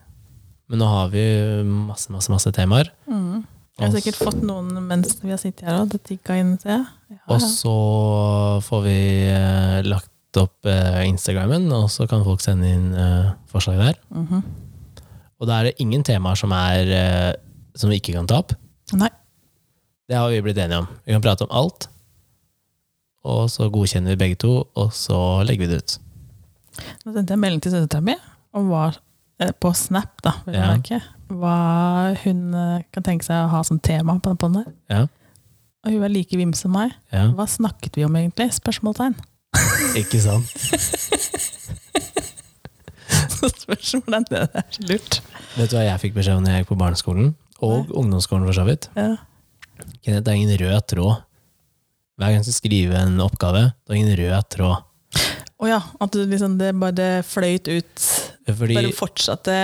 [0.68, 1.22] Men nå har vi
[1.64, 2.90] masse, masse, masse temaer.
[3.08, 3.46] Mm.
[3.81, 5.91] Jeg har sikkert fått noen mens vi har sittet her òg.
[5.95, 6.87] Det tikka inn, ser jeg.
[7.14, 7.74] Ja, Og så
[8.66, 8.97] får vi
[9.33, 14.03] eh, lagt opp Instagramen, Instagrammen, og så kan folk sende inn eh, forslag der.
[14.14, 14.43] Mhm.
[15.41, 17.33] Og da er det ingen temaer som, er, eh,
[17.74, 18.53] som vi ikke kan ta opp.
[18.93, 19.09] Nei.
[20.11, 20.89] Det har vi blitt enige om.
[21.07, 21.89] Vi kan prate om alt.
[23.24, 25.97] Og så godkjenner vi begge to, og så legger vi det ut.
[27.05, 28.16] Nå sendte jeg melding til søstera mi
[28.57, 29.01] om hva, eh,
[29.61, 30.74] på Snap, da, vil jeg Ja.
[30.74, 31.55] merke, hva
[32.24, 34.72] hun eh, kan tenke seg å ha som tema på den poden der.
[34.91, 35.03] Ja.
[35.86, 36.93] Og hun er like vims som meg.
[37.12, 38.51] Ja, Hva snakket vi om egentlig?
[38.53, 39.14] Spørsmålstegn.
[39.97, 40.45] ikke sant?
[43.41, 45.20] Så spørsmålet det er lurt.
[45.57, 47.32] Vet du hva jeg fikk beskjed om når jeg gikk på barneskolen?
[47.64, 48.86] Og ungdomsskolen, for så vidt.
[48.97, 49.16] Ja.
[50.05, 51.22] Kenneth, det er ingen rød tråd.
[52.20, 54.86] Hver gang du skal skrive en oppgave, det er ingen rød tråd.
[55.61, 58.05] Å ja, at liksom, det bare fløyt ut.
[58.57, 59.55] Fordi Bare fortsatte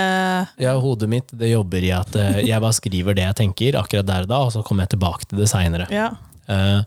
[0.63, 4.09] ja, hodet mitt det jobber i at eh, jeg bare skriver det jeg tenker akkurat
[4.09, 5.89] der og da, og så kommer jeg tilbake til det seinere.
[5.93, 6.13] Ja.
[6.47, 6.83] Uh,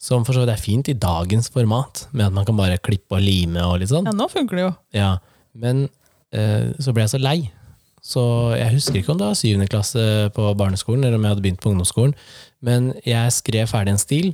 [0.00, 3.18] som for så vidt er fint i dagens format, med at man kan bare klippe
[3.18, 4.08] og lime og litt sånn.
[4.08, 4.72] ja, nå funker det jo.
[4.96, 5.12] Ja,
[5.56, 5.86] men
[6.36, 7.38] uh, så ble jeg så lei.
[8.06, 8.22] Så
[8.54, 10.02] jeg husker ikke om det var syvende klasse
[10.36, 12.14] på barneskolen, eller om jeg hadde begynt på ungdomsskolen,
[12.64, 14.28] men jeg skrev ferdig en stil,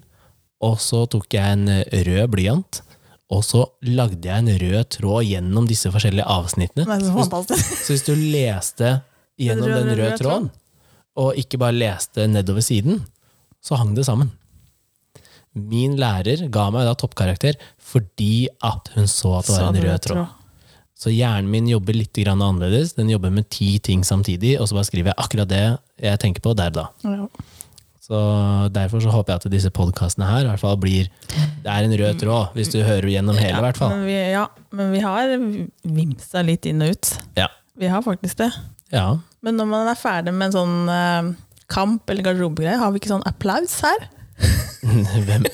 [0.62, 1.70] og så tok jeg en
[2.06, 2.82] rød blyant,
[3.32, 6.84] og så lagde jeg en rød tråd gjennom disse forskjellige avsnittene.
[6.84, 7.14] Så.
[7.86, 8.90] Så hvis du leste
[9.40, 10.50] gjennom Den røde- røde tråden,
[11.22, 13.00] og ikke bare leste nedover siden,
[13.62, 14.30] så hang det sammen.
[15.54, 17.58] Min lærer ga meg da toppkarakter
[17.92, 20.22] fordi at hun så at det var en rød tråd.
[21.02, 22.92] Så hjernen min jobber litt annerledes.
[22.94, 25.62] Den jobber med ti ting samtidig, og så bare skriver jeg akkurat det
[26.00, 26.86] jeg tenker på der da.
[28.02, 28.18] Så
[28.74, 31.06] Derfor så håper jeg at disse podkastene her i hvert fall blir
[31.62, 33.92] Det er en rød tråd, hvis du hører gjennom hele, i hvert fall.
[33.94, 35.34] Men vi, ja, men vi har
[35.86, 37.12] vimsa litt inn og ut.
[37.38, 37.46] Ja.
[37.78, 38.50] Vi har faktisk det.
[38.94, 39.06] ja.
[39.42, 41.30] Men når man er ferdig med en sånn eh,
[41.72, 44.04] kamp eller garderobegreie, har vi ikke sånn applaus her?
[45.26, 45.46] Hvem,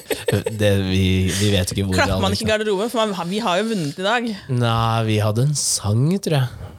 [0.60, 2.90] det, vi, vi vet ikke hvor Klapper man ikke i garderoben?
[2.92, 4.28] For man, vi har jo vunnet i dag.
[4.52, 6.72] Nei, vi hadde en sang, tror jeg.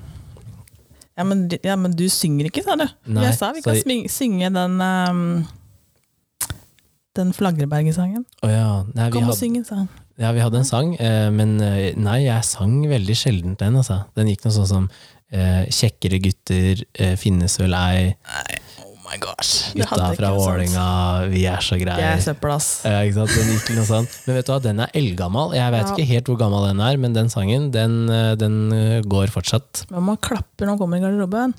[1.20, 2.86] Ja, men, ja, men du synger ikke, sa du.
[3.10, 5.24] Nei, jeg sa vi kan så- synge den um,
[7.18, 8.26] Den Flagreberget-sangen.
[8.46, 8.84] Oh, ja.
[8.94, 9.88] Nei, vi Kom og syng en sang.
[10.20, 13.76] ja, vi hadde en sang, eh, men eh, nei, jeg sang veldig sjelden den.
[13.82, 14.04] Altså.
[14.16, 14.90] Den gikk noe sånn som
[15.32, 16.84] eh, 'Kjekkere gutter
[17.18, 18.14] finnes vel ei',
[18.86, 19.72] Oh my gosh.
[19.74, 20.30] Gutta fra.
[20.38, 21.98] Vålinga, vi er så greie.
[22.14, 22.84] er søppel, ass.
[22.86, 23.34] Ja, ikke sant?
[23.34, 24.08] Den gikk noe sånn.
[24.28, 25.56] Men vet du hva, den er eldgammel.
[25.58, 25.96] Jeg vet Ja.
[25.96, 28.06] ikke helt hvor gammel den er, men den sangen, den,
[28.38, 28.70] den
[29.10, 29.88] går fortsatt.
[29.90, 31.56] Men man klapper når man kommer i garderoben.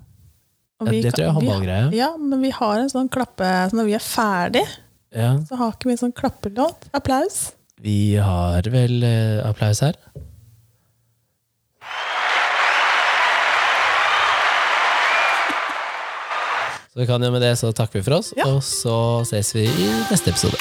[0.81, 1.93] Og Ja, vi det tror jeg er vi- håndballgreie.
[1.93, 4.65] Ja, men vi har en sånn klappe så Når vi er ferdig,
[5.17, 6.87] Ja, så har ikke vi en sånn klappelåt.
[6.95, 7.53] Applaus.
[7.81, 9.97] vi har vel eh, applaus her.
[16.93, 18.47] Så vi kan jo med det så takker vi for oss, Ja.
[18.51, 20.59] og så ses vi i neste episode.